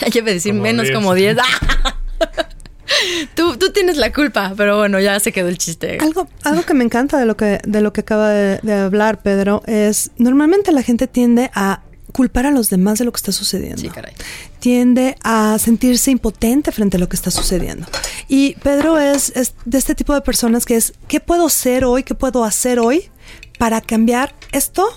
[0.00, 0.94] Ya iba a decir Como menos diez.
[0.94, 1.36] como diez.
[3.34, 5.98] tú, tú tienes la culpa, pero bueno, ya se quedó el chiste.
[6.00, 9.22] Algo, algo que me encanta de lo que, de lo que acaba de, de hablar
[9.22, 11.80] Pedro es normalmente la gente tiende a
[12.12, 13.80] culpar a los demás de lo que está sucediendo.
[13.80, 14.14] Sí, caray.
[14.60, 17.86] Tiende a sentirse impotente frente a lo que está sucediendo.
[18.28, 22.02] Y Pedro es, es de este tipo de personas que es, ¿qué puedo ser hoy?
[22.02, 23.10] ¿Qué puedo hacer hoy
[23.58, 24.88] para cambiar esto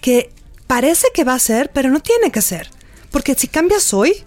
[0.00, 0.30] que
[0.66, 2.70] parece que va a ser, pero no tiene que ser?
[3.10, 4.24] Porque si cambias hoy,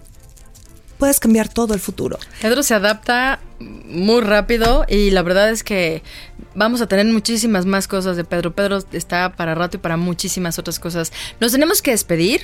[1.00, 2.18] puedes cambiar todo el futuro.
[2.42, 6.02] Pedro se adapta muy rápido y la verdad es que
[6.54, 8.54] vamos a tener muchísimas más cosas de Pedro.
[8.54, 11.10] Pedro está para rato y para muchísimas otras cosas.
[11.40, 12.42] Nos tenemos que despedir.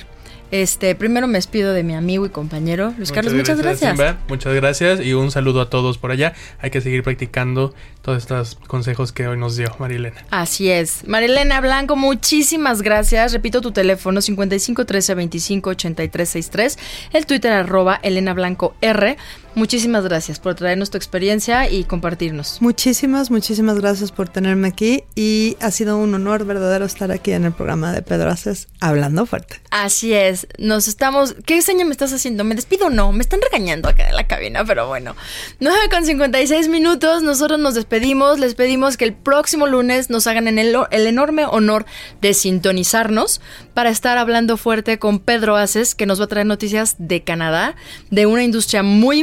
[0.51, 3.33] Este, primero me despido de mi amigo y compañero Luis Carlos.
[3.33, 3.91] Muchas gracias.
[3.91, 4.17] Simba.
[4.29, 6.33] Muchas gracias y un saludo a todos por allá.
[6.59, 10.15] Hay que seguir practicando todos estos consejos que hoy nos dio Marilena.
[10.29, 11.07] Así es.
[11.07, 13.33] Marilena Blanco, muchísimas gracias.
[13.33, 16.79] Repito tu teléfono 55 13 25 83 63.
[17.13, 19.17] El Twitter arroba Elena Blanco R.
[19.57, 22.61] Muchísimas gracias por traernos tu experiencia y compartirnos.
[22.61, 27.43] Muchísimas, muchísimas gracias por tenerme aquí y ha sido un honor verdadero estar aquí en
[27.43, 29.59] el programa de Pedro Aces hablando fuerte.
[29.71, 31.33] Así es, nos estamos...
[31.43, 32.43] ¿Qué seña me estás haciendo?
[32.43, 33.11] ¿Me despido o no?
[33.11, 35.15] Me están regañando acá en la cabina, pero bueno.
[35.59, 40.47] 9 con 56 minutos, nosotros nos despedimos, les pedimos que el próximo lunes nos hagan
[40.47, 41.87] en el, el enorme honor
[42.21, 43.41] de sintonizarnos
[43.73, 47.75] para estar hablando fuerte con Pedro Aces, que nos va a traer noticias de Canadá,
[48.11, 49.17] de una industria muy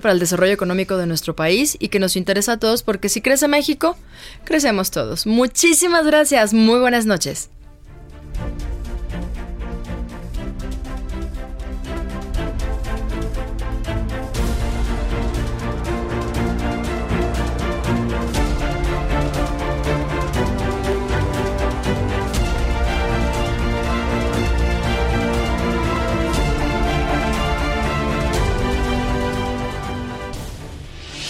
[0.00, 3.20] para el desarrollo económico de nuestro país y que nos interesa a todos porque si
[3.20, 3.96] crece México,
[4.44, 5.26] crecemos todos.
[5.26, 7.50] Muchísimas gracias, muy buenas noches.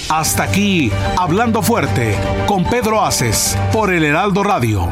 [0.09, 4.89] Hasta aquí, Hablando Fuerte, con Pedro Aces, por el Heraldo Radio.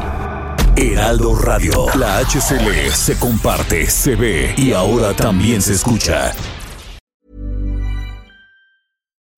[0.75, 1.85] Heraldo Radio.
[1.95, 6.33] La HCL se comparte, se ve y ahora también se escucha.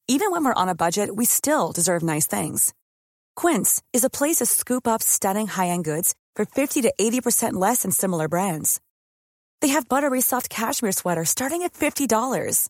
[0.08, 2.74] Even when we're on a budget, we still deserve nice things.
[3.36, 7.84] Quince is a place to scoop up stunning high-end goods for 50 to 80% less
[7.84, 8.80] than similar brands.
[9.62, 12.70] They have buttery soft cashmere sweaters starting at $50,